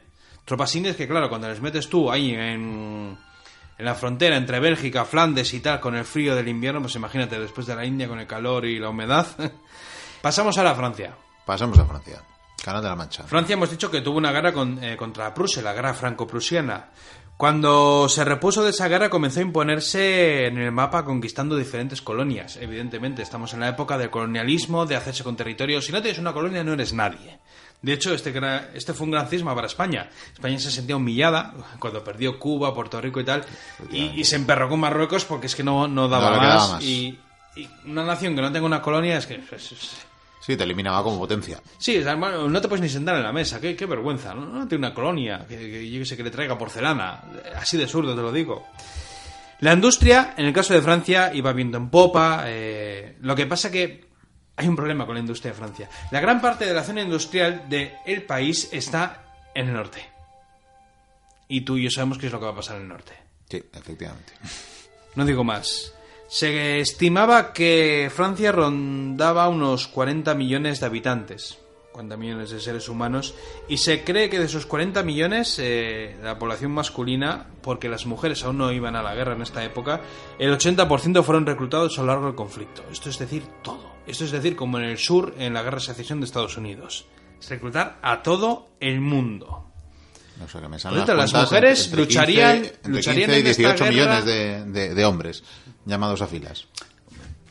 [0.45, 3.17] Tropas indias que, claro, cuando les metes tú ahí en,
[3.77, 7.39] en la frontera entre Bélgica, Flandes y tal, con el frío del invierno, pues imagínate,
[7.39, 9.25] después de la India con el calor y la humedad.
[10.21, 11.15] Pasamos ahora a Francia.
[11.45, 12.21] Pasemos a Francia.
[12.63, 13.23] Canal de la Mancha.
[13.23, 16.89] Francia hemos dicho que tuvo una guerra con- eh, contra Prusia, la guerra franco-prusiana.
[17.41, 22.55] Cuando se repuso de esa guerra comenzó a imponerse en el mapa conquistando diferentes colonias.
[22.61, 25.85] Evidentemente, estamos en la época del colonialismo, de hacerse con territorios.
[25.85, 27.39] Si no tienes una colonia no eres nadie.
[27.81, 28.31] De hecho, este,
[28.75, 30.07] este fue un gran cisma para España.
[30.31, 33.43] España se sentía humillada cuando perdió Cuba, Puerto Rico y tal.
[33.91, 36.37] Y, y se emperró con Marruecos porque es que no, no daba No
[36.73, 36.83] más.
[36.83, 37.17] Y,
[37.55, 39.41] y una nación que no tenga una colonia es que...
[39.51, 40.05] es- es-
[40.41, 41.61] Sí, te eliminaba como potencia.
[41.77, 44.33] Sí, o sea, no te puedes ni sentar en la mesa, qué, qué vergüenza.
[44.33, 47.23] No, no tiene una colonia, que, que yo que sé, que le traiga porcelana.
[47.55, 48.65] Así de zurdo te lo digo.
[49.59, 52.45] La industria, en el caso de Francia, iba viento en popa.
[52.47, 54.09] eh, lo que pasa que
[54.55, 55.89] hay un problema con la industria de Francia.
[56.09, 59.23] La gran parte de la zona industrial del país está
[59.53, 60.03] en el norte.
[61.47, 63.13] Y tú y yo sabemos qué es lo que va a pasar en el norte.
[63.49, 64.33] Sí, efectivamente.
[65.15, 65.93] No digo más.
[66.33, 71.57] Se estimaba que Francia rondaba unos 40 millones de habitantes,
[71.91, 73.33] 40 millones de seres humanos,
[73.67, 78.45] y se cree que de esos 40 millones, eh, la población masculina, porque las mujeres
[78.45, 79.99] aún no iban a la guerra en esta época,
[80.39, 82.81] el 80% fueron reclutados a lo largo del conflicto.
[82.89, 83.91] Esto es decir, todo.
[84.07, 87.07] Esto es decir, como en el sur, en la guerra de secesión de Estados Unidos.
[87.41, 89.65] Es reclutar a todo el mundo.
[90.41, 93.47] O sea, que me salen las mujeres entre 15 lucharían- entre lucharían 15 y en
[93.47, 93.91] esta 18 guerra.
[93.91, 95.43] millones de, de- de hombres
[95.85, 96.67] llamados a filas.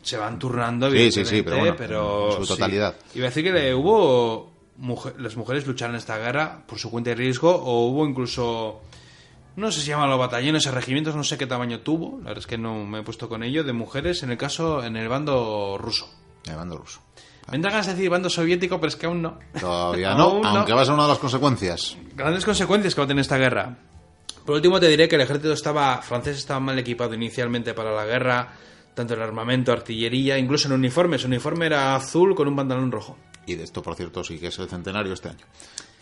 [0.03, 2.49] se van turnando Sí, sí, sí, pero bueno, pero en su sí.
[2.55, 2.95] totalidad.
[3.15, 6.91] Iba a decir que le- hubo mujer- las mujeres lucharon en esta guerra por su
[6.91, 8.81] cuenta y riesgo o hubo incluso
[9.57, 12.39] no sé si llaman los batallones o regimientos no sé qué tamaño tuvo la verdad
[12.39, 15.07] es que no me he puesto con ello de mujeres en el caso en el
[15.09, 16.09] bando ruso
[16.47, 17.01] El bando ruso.
[17.53, 20.49] me de decir bando soviético pero es que aún no Todavía no, Aún no.
[20.49, 21.97] aunque va a ser una de las consecuencias.
[22.17, 23.77] grandes consecuencias que va a tener esta guerra.
[24.45, 28.05] Por último, te diré que el ejército estaba francés estaba mal equipado inicialmente para la
[28.05, 28.53] guerra,
[28.95, 31.19] tanto en armamento, artillería, incluso en uniforme.
[31.19, 33.17] Su uniforme era azul con un pantalón rojo.
[33.47, 35.45] Y de esto, por cierto, sí que es el centenario este año.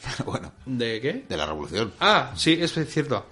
[0.03, 1.25] Pero bueno, ¿De qué?
[1.29, 1.93] de la revolución.
[2.01, 3.27] Ah, sí, es cierto.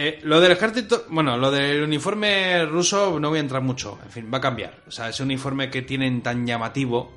[0.00, 3.98] Eh, lo del ejército, bueno, lo del uniforme ruso no voy a entrar mucho.
[4.04, 4.82] En fin, va a cambiar.
[4.86, 7.10] O sea, ese uniforme que tienen tan llamativo,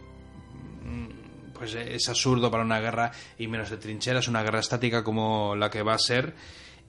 [0.83, 5.55] mm, pues es absurdo para una guerra y menos de trincheras, una guerra estática como
[5.55, 6.33] la que va a ser.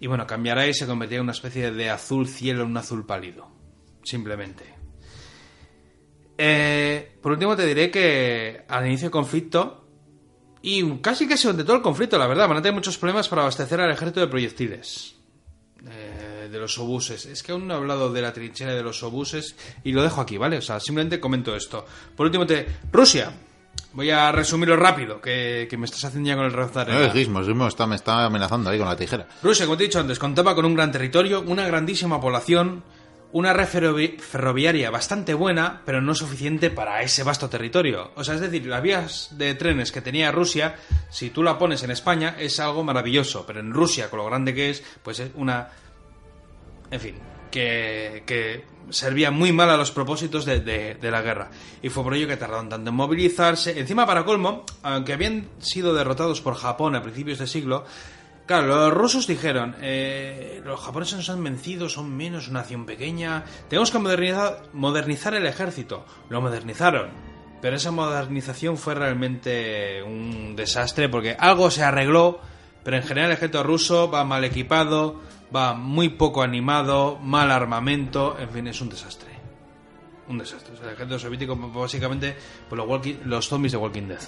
[0.03, 3.07] Y bueno, cambiará y se convertirá en una especie de azul cielo en un azul
[3.07, 3.47] pálido.
[4.03, 4.65] Simplemente.
[6.37, 9.87] Eh, por último, te diré que al inicio del conflicto,
[10.61, 13.43] y casi casi durante todo el conflicto, la verdad, van a tener muchos problemas para
[13.43, 15.15] abastecer al ejército de proyectiles.
[15.89, 17.27] Eh, de los obuses.
[17.27, 20.21] Es que aún no he hablado de la trinchera de los obuses y lo dejo
[20.21, 20.59] aquí, ¿vale?
[20.59, 21.87] O sea, simplemente comento esto.
[22.17, 22.67] Por último, te...
[22.91, 23.33] Rusia.
[23.95, 27.13] Voy a resumirlo rápido, que, que me estás haciendo ya con el de No, el
[27.13, 29.27] Gizmo, Gizmo está, me está amenazando ahí con la tijera.
[29.43, 32.83] Rusia, como te he dicho antes, contaba con un gran territorio, una grandísima población,
[33.33, 38.13] una red ferrovi- ferroviaria bastante buena, pero no suficiente para ese vasto territorio.
[38.15, 40.77] O sea, es decir, las vías de trenes que tenía Rusia,
[41.11, 44.55] si tú la pones en España, es algo maravilloso, pero en Rusia, con lo grande
[44.55, 45.69] que es, pues es una...
[46.91, 47.15] En fin,
[47.51, 51.51] que, que servía muy mal a los propósitos de, de- de la guerra.
[51.83, 53.79] Y fue por ello que tardaron tanto en movilizarse.
[53.79, 57.85] Encima, para colmo, aunque habían sido derrotados por Japón a principios de siglo,
[58.47, 63.45] claro, los rusos dijeron, eh, los japoneses nos han vencido, son menos, una nación pequeña,
[63.69, 66.05] tenemos que modernizar, modernizar el ejército.
[66.29, 67.11] Lo modernizaron.
[67.61, 72.41] Pero esa modernización fue realmente un desastre porque algo se arregló,
[72.85, 75.21] pero en general el ejército ruso va mal equipado,
[75.55, 79.31] va muy poco animado, mal armamento, en fin, es un desastre.
[80.29, 80.75] Un desastre.
[80.75, 82.37] O sea, el ejército soviético, básicamente,
[82.69, 84.21] pues los, walking- los zombies de Walking Dead.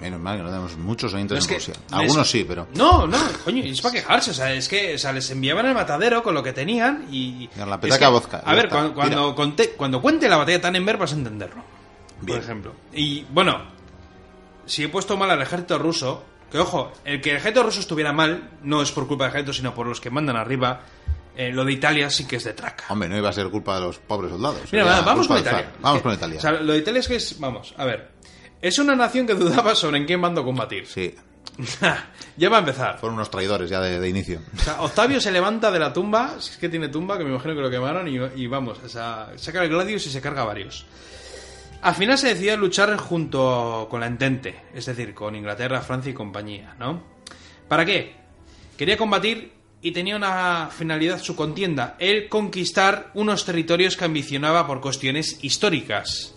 [0.00, 1.74] Menos mal que no tenemos muchos oyentes Es en Rusia.
[1.84, 2.66] les- Algunos sí, pero.
[2.74, 4.32] No, no, coño, es para quejarse.
[4.32, 7.48] O sea, es que o sea, les enviaban al matadero con lo que tenían y.
[7.56, 9.36] La es petaca que- vodka, A ver, cuando, cuando, tira.
[9.36, 11.62] conté- cuando cuente la batalla de Tannenberg vas a entenderlo.
[12.20, 12.36] Bien.
[12.38, 12.72] Por ejemplo.
[12.92, 13.62] Y bueno,
[14.66, 16.24] si he puesto mal al ejército ruso,
[16.54, 19.52] que ojo, el que el ejército ruso estuviera mal no es por culpa del ejército,
[19.52, 20.82] sino por los que mandan arriba.
[21.36, 22.84] eh, lo de Italia sí que es de traca.
[22.90, 24.60] Hombre, no iba a ser culpa de los pobres soldados.
[24.72, 25.72] Mira, va- vamos con Italia.
[25.80, 26.38] Vamos con Italia.
[26.38, 28.12] O sea, lo de Italia es que es, vamos, a ver.
[28.62, 30.86] Es una nación que dudaba sobre en quién mando combatir.
[30.86, 31.12] Sí,
[32.36, 32.98] ya va a empezar.
[32.98, 34.40] fueron unos traidores ya de, de inicio.
[34.56, 37.30] O sea, Octavio se levanta de la tumba, si es que tiene tumba, que me
[37.30, 40.44] imagino que lo quemaron, y, y vamos, o sea, saca el Gladius y se carga
[40.44, 40.86] varios.
[41.84, 46.14] Al final se decidió luchar junto con la Entente, es decir, con Inglaterra, Francia y
[46.14, 47.02] compañía, ¿no?
[47.68, 48.14] ¿Para qué?
[48.78, 54.80] Quería combatir y tenía una finalidad su contienda, el conquistar unos territorios que ambicionaba por
[54.80, 56.34] cuestiones históricas.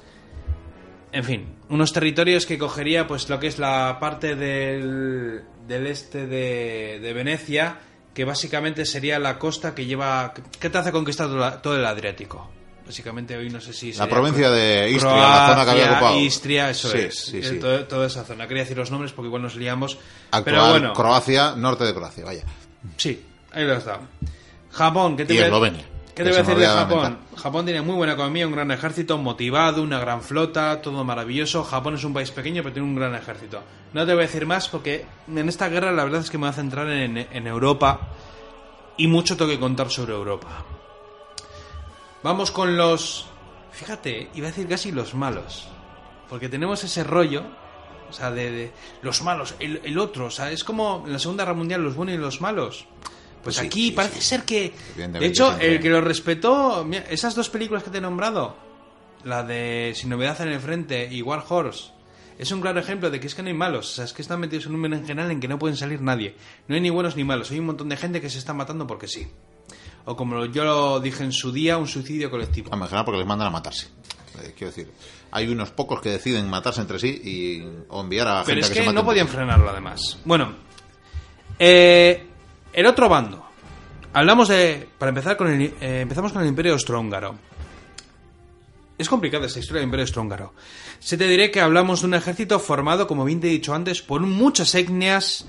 [1.13, 6.27] En fin, unos territorios que cogería pues lo que es la parte del, del este
[6.27, 7.79] de, de Venecia,
[8.13, 10.33] que básicamente sería la costa que lleva...
[10.59, 12.51] que te hace conquistar todo el Adriático.
[12.87, 13.91] Básicamente hoy no sé si...
[13.93, 16.17] La provincia de Istria, Croacia, la zona que había ocupado.
[16.19, 17.19] Istria, eso Sí, es.
[17.19, 17.59] sí, Eh, sí.
[17.59, 18.47] todo- toda esa zona.
[18.47, 19.97] Quería decir los nombres porque igual nos liamos.
[20.31, 22.43] Actual pero bueno, Croacia, norte de Croacia, vaya.
[22.95, 23.21] sí,
[23.51, 24.01] ahí lo has dado.
[24.71, 25.83] Japón, ¿qué te Y Eslovenia,
[26.15, 27.17] ¿Qué te voy a decir de Japón?
[27.35, 31.63] Japón tiene muy buena economía, un gran ejército, motivado, una gran flota, todo maravilloso.
[31.63, 33.61] Japón es un país pequeño, pero tiene un gran ejército.
[33.93, 36.43] No te voy a decir más porque en esta guerra la verdad es que me
[36.43, 37.99] voy a centrar en, en Europa
[38.97, 40.63] y mucho tengo que contar sobre Europa.
[42.23, 43.27] Vamos con los...
[43.71, 45.67] Fíjate, iba a decir casi los malos.
[46.29, 47.43] Porque tenemos ese rollo,
[48.09, 51.19] o sea, de, de los malos, el, el otro, o sea, es como en la
[51.19, 52.85] Segunda Guerra Mundial los buenos y los malos.
[53.43, 54.27] Pues Sí, aquí sí, parece sí.
[54.27, 54.73] ser que...
[54.95, 55.75] De hecho, siempre.
[55.75, 58.57] el que lo respetó, mira, esas dos películas que te he nombrado,
[59.23, 61.91] la de Sin novedad en el frente y War Horse,
[62.37, 64.21] es un claro ejemplo de que es que no hay malos, o sea, es que
[64.21, 66.35] están metidos en un berenjenal en que no pueden salir nadie.
[66.67, 68.85] No hay ni buenos ni malos, hay un montón de gente que se está matando
[68.85, 69.27] porque sí.
[70.09, 72.73] O como yo lo dije en su día, un suicidio colectivo.
[72.73, 73.87] A general porque les mandan a matarse.
[74.41, 74.89] Eh, quiero decir,
[75.31, 78.67] hay unos pocos que deciden matarse entre sí y, o enviar a Pero gente es
[78.69, 80.17] que, que se mate no podían frenarlo además.
[80.23, 80.53] Bueno,
[81.59, 82.25] eh,
[82.71, 83.45] el otro bando.
[84.13, 84.87] Hablamos de.
[84.97, 85.61] Para empezar con el.
[85.81, 87.35] eh, empezamos con el Imperio Austrohúngaro.
[88.97, 90.53] Es complicada esta historia del Imperio Austrohúngaro.
[90.99, 94.01] Se te diré que hablamos de un ejército formado, como bien te he dicho antes,
[94.01, 95.45] por muchas etnias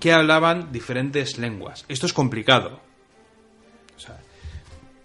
[0.00, 1.84] que hablaban diferentes lenguas.
[1.88, 2.80] Esto es complicado.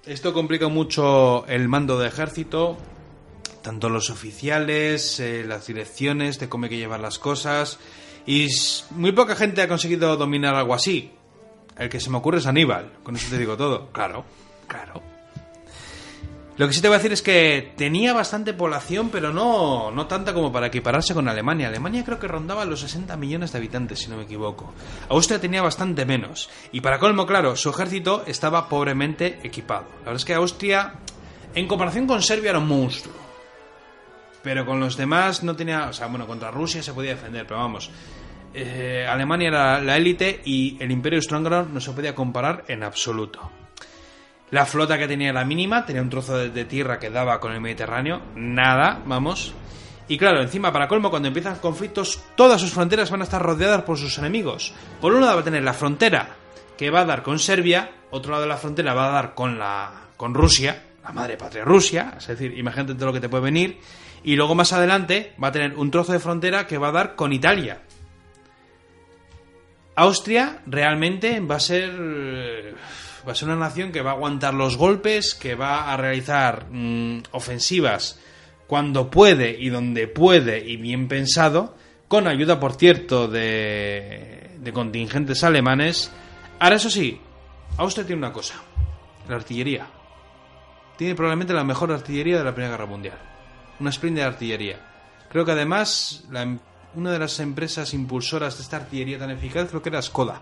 [0.08, 2.78] Esto complica mucho el mando de ejército,
[3.62, 7.78] tanto los oficiales, eh, las direcciones de cómo hay que llevar las cosas.
[8.26, 8.48] Y
[8.92, 11.12] muy poca gente ha conseguido dominar algo así.
[11.78, 12.94] El que se me ocurre es Aníbal.
[13.04, 13.92] Con eso te digo todo.
[13.92, 14.24] Claro,
[14.66, 15.17] claro.
[16.58, 20.08] Lo que sí te voy a decir es que tenía bastante población, pero no, no
[20.08, 21.68] tanta como para equipararse con Alemania.
[21.68, 24.74] Alemania creo que rondaba los 60 millones de habitantes, si no me equivoco.
[25.10, 26.50] Austria tenía bastante menos.
[26.72, 29.86] Y para colmo, claro, su ejército estaba pobremente equipado.
[30.00, 30.94] La verdad es que Austria,
[31.54, 33.14] en comparación con Serbia, era un monstruo.
[34.42, 35.90] Pero con los demás no tenía...
[35.90, 37.92] O sea, bueno, contra Rusia se podía defender, pero vamos.
[38.56, 43.52] eh, Alemania era la élite y el Imperio Austrohúngaro no se podía comparar en absoluto.
[44.50, 47.60] La flota que tenía era mínima, tenía un trozo de, tierra que daba con el
[47.60, 49.54] Mediterráneo, nada, vamos.
[50.08, 53.82] Y claro, encima, para colmo, cuando empiezan conflictos, todas sus fronteras van a estar rodeadas
[53.84, 54.74] por sus enemigos.
[55.02, 56.30] Por un lado va a tener la frontera
[56.78, 59.60] que va a dar con Serbia, otro lado de la frontera va a dar con
[59.60, 63.80] la con Rusia, la madre patria Rusia, es decir, imagínate lo que te puede venir,
[64.24, 67.16] y luego más adelante va a tener un trozo de frontera que va a dar
[67.16, 67.82] con Italia.
[69.96, 72.76] Austria realmente va a ser eh,
[73.28, 76.68] va a ser una nación que va a aguantar los golpes, que va a realizar
[76.72, 78.20] mm, ofensivas
[78.68, 81.76] cuando puede y donde puede y bien pensado,
[82.08, 86.12] con ayuda, por cierto, de, de contingentes alemanes.
[86.60, 87.20] Ahora, eso sí,
[87.78, 88.56] Austria tiene una cosa,
[89.28, 89.88] la artillería.
[90.98, 93.18] Tiene probablemente la mejor artillería de la Primera Guerra Mundial.
[93.80, 94.80] Una sprint de artillería.
[95.30, 96.60] Creo que además em-
[96.96, 100.42] una de las empresas impulsoras de esta artillería tan eficaz creo que era Skoda.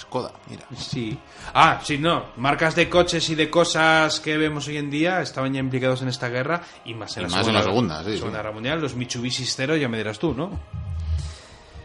[0.00, 0.64] Skoda, mira.
[0.76, 1.16] Sí.
[1.54, 2.26] Ah, sí, no.
[2.36, 6.08] Marcas de coches y de cosas que vemos hoy en día estaban ya implicados en
[6.08, 8.18] esta guerra y más en, Y la, más en segunda, la segunda, sí, sí.
[8.18, 8.80] Segunda Guerra Mundial.
[8.80, 10.58] Los Mitsubishi cero, ya me dirás tú, ¿no?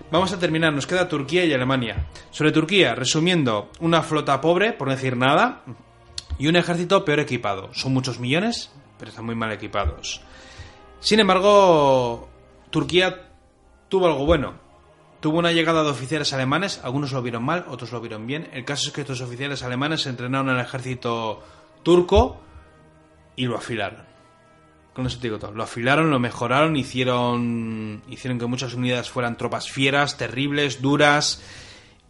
[0.10, 0.74] Vamos a terminar.
[0.74, 2.08] Nos queda Turquía y Alemania.
[2.32, 5.64] Sobre Turquía, resumiendo, una flota pobre, por no decir nada,
[6.40, 7.74] y un ejército peor equipado.
[7.74, 10.22] Son muchos millones, pero están muy mal equipados.
[11.02, 12.30] Sin embargo,
[12.70, 13.28] Turquía
[13.90, 14.67] tuvo algo bueno.
[15.20, 18.50] Tuvo una llegada de oficiales alemanes, algunos lo vieron mal, otros lo vieron bien.
[18.54, 21.44] El caso es que estos oficiales alemanes se entrenaron en el ejército
[21.82, 22.40] turco
[23.36, 24.06] y lo afilaron.
[24.94, 25.52] Con eso te digo todo.
[25.52, 31.44] Lo afilaron, lo mejoraron, hicieron, hicieron que muchas unidades fueran tropas fieras, terribles, duras.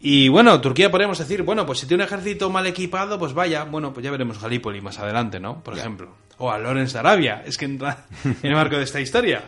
[0.00, 3.64] Y bueno, Turquía podríamos decir, bueno, pues si tiene un ejército mal equipado, pues vaya,
[3.64, 5.62] bueno, pues ya veremos Galípoli más adelante, ¿no?
[5.62, 6.14] Por ejemplo.
[6.38, 9.42] O a Lorenz de Arabia, es que entra en el marco de esta historia.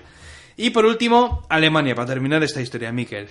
[0.57, 3.29] Y por último, Alemania, para terminar esta historia, Miquel.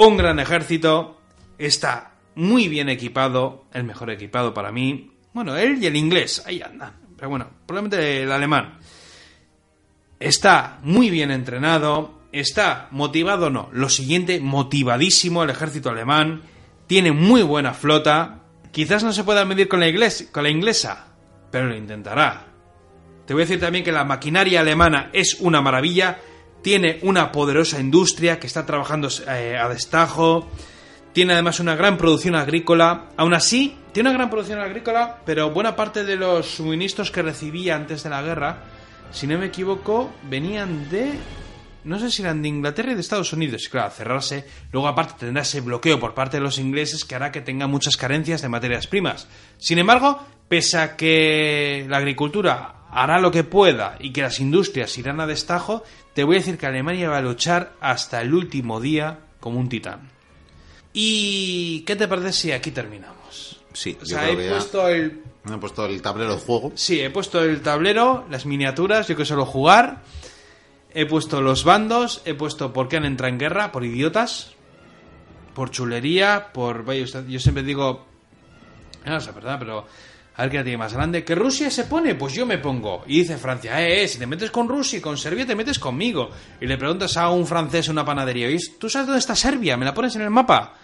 [0.00, 1.20] Un gran ejército,
[1.58, 5.10] está muy bien equipado, el mejor equipado para mí.
[5.34, 6.92] Bueno, él y el inglés, ahí andan.
[7.16, 8.78] Pero bueno, probablemente el alemán.
[10.20, 13.70] Está muy bien entrenado, está motivado no.
[13.72, 16.42] Lo siguiente, motivadísimo el ejército alemán,
[16.86, 18.42] tiene muy buena flota.
[18.70, 19.88] Quizás no se pueda medir con la,
[20.30, 21.08] con la inglesa,
[21.50, 22.46] pero lo intentará.
[23.26, 26.20] Te voy a decir también que la maquinaria alemana es una maravilla,
[26.62, 30.48] tiene una poderosa industria que está trabajando eh, a destajo,
[31.12, 35.74] tiene además una gran producción agrícola, aún así tiene una gran producción agrícola, pero buena
[35.74, 38.62] parte de los suministros que recibía antes de la guerra,
[39.10, 41.14] si no me equivoco, venían de...
[41.84, 43.64] No sé si eran de Inglaterra y de Estados Unidos.
[43.64, 44.44] Y claro, cerrarse.
[44.72, 47.96] Luego, aparte, tendrá ese bloqueo por parte de los ingleses que hará que tenga muchas
[47.96, 49.26] carencias de materias primas.
[49.56, 54.96] Sin embargo, pese a que la agricultura hará lo que pueda y que las industrias
[54.98, 55.82] irán a destajo,
[56.14, 59.68] te voy a decir que Alemania va a luchar hasta el último día como un
[59.68, 60.10] titán.
[60.92, 63.60] ¿Y qué te parece si aquí terminamos?
[63.72, 65.22] Sí, O yo sea, creo he que puesto el
[65.54, 66.72] he puesto el tablero de juego.
[66.74, 70.02] Sí, he puesto el tablero, las miniaturas, yo que suelo jugar.
[70.92, 74.52] He puesto los bandos, he puesto por qué han entrado en guerra, por idiotas,
[75.54, 76.84] por chulería, por...
[76.92, 78.06] Yo siempre digo...
[79.04, 79.58] No sé, ¿verdad?
[79.58, 79.86] Pero...
[80.38, 81.24] A ver qué la tiene más grande.
[81.24, 82.14] ¿Que Rusia se pone?
[82.14, 83.02] Pues yo me pongo.
[83.06, 85.78] Y dice Francia, eh, eh, si te metes con Rusia y con Serbia, te metes
[85.80, 86.30] conmigo.
[86.60, 89.76] Y le preguntas a un francés en una panadería, "Oye, ¿tú sabes dónde está Serbia?
[89.76, 90.74] ¿Me la pones en el mapa?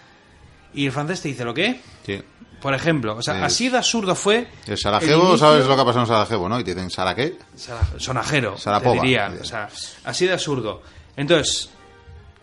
[0.75, 1.81] Y el francés te dice, ¿lo qué?
[2.05, 2.21] Sí.
[2.61, 4.49] Por ejemplo, o sea, Es- así de absurdo fue...
[4.67, 6.59] El Sarajevo, ¿sabes lo que ha pasado en Sarajevo, no?
[6.59, 7.37] Y te dicen, ¿Sara qué?
[7.55, 9.03] Sara- sonajero, Sarapova.
[9.03, 9.39] te dirían.
[9.41, 9.69] O sea,
[10.03, 10.83] así de absurdo.
[11.17, 11.71] Entonces,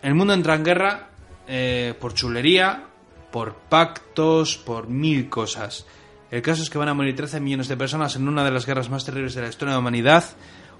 [0.00, 1.08] el mundo entra en guerra
[1.46, 2.84] eh, por chulería,
[3.30, 5.84] por pactos, por mil cosas.
[6.32, 8.66] El caso es que van a morir 13 millones de personas en una de las
[8.66, 10.24] guerras más terribles de la historia de la humanidad,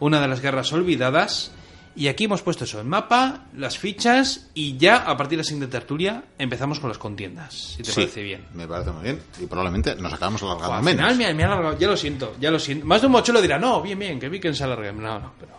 [0.01, 1.53] una de las guerras olvidadas.
[1.95, 5.45] Y aquí hemos puesto eso, el mapa, las fichas y ya a partir de la
[5.45, 8.47] siguiente tertulia empezamos con las contiendas, si te Sí, parece bien.
[8.55, 9.21] Me parece muy bien.
[9.41, 11.13] Y probablemente nos acabamos alargando Al menos.
[11.13, 12.87] final me, me ha alargado, ya lo siento, ya lo siento.
[12.87, 14.91] Más de un mochuelo dirá, no, bien, bien, que vi que se alargue.
[14.91, 15.53] No, no, pero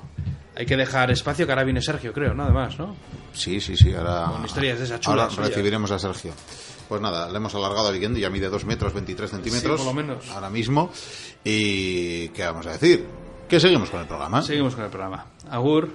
[0.55, 2.95] hay que dejar espacio que ahora viene Sergio, creo, nada más, ¿no?
[3.33, 3.93] Sí, sí, sí.
[3.93, 5.49] Ahora, Con historias de esas ahora chulas suyas.
[5.49, 6.33] recibiremos a Sergio.
[6.87, 9.79] Pues nada, le hemos alargado al Guillén y ya mide 2 metros 23 centímetros.
[9.79, 10.29] Sí, por lo menos.
[10.29, 10.91] Ahora mismo.
[11.43, 13.05] ¿Y qué vamos a decir?
[13.47, 14.41] Que seguimos con el programa.
[14.41, 15.25] Seguimos con el programa.
[15.49, 15.89] Agur.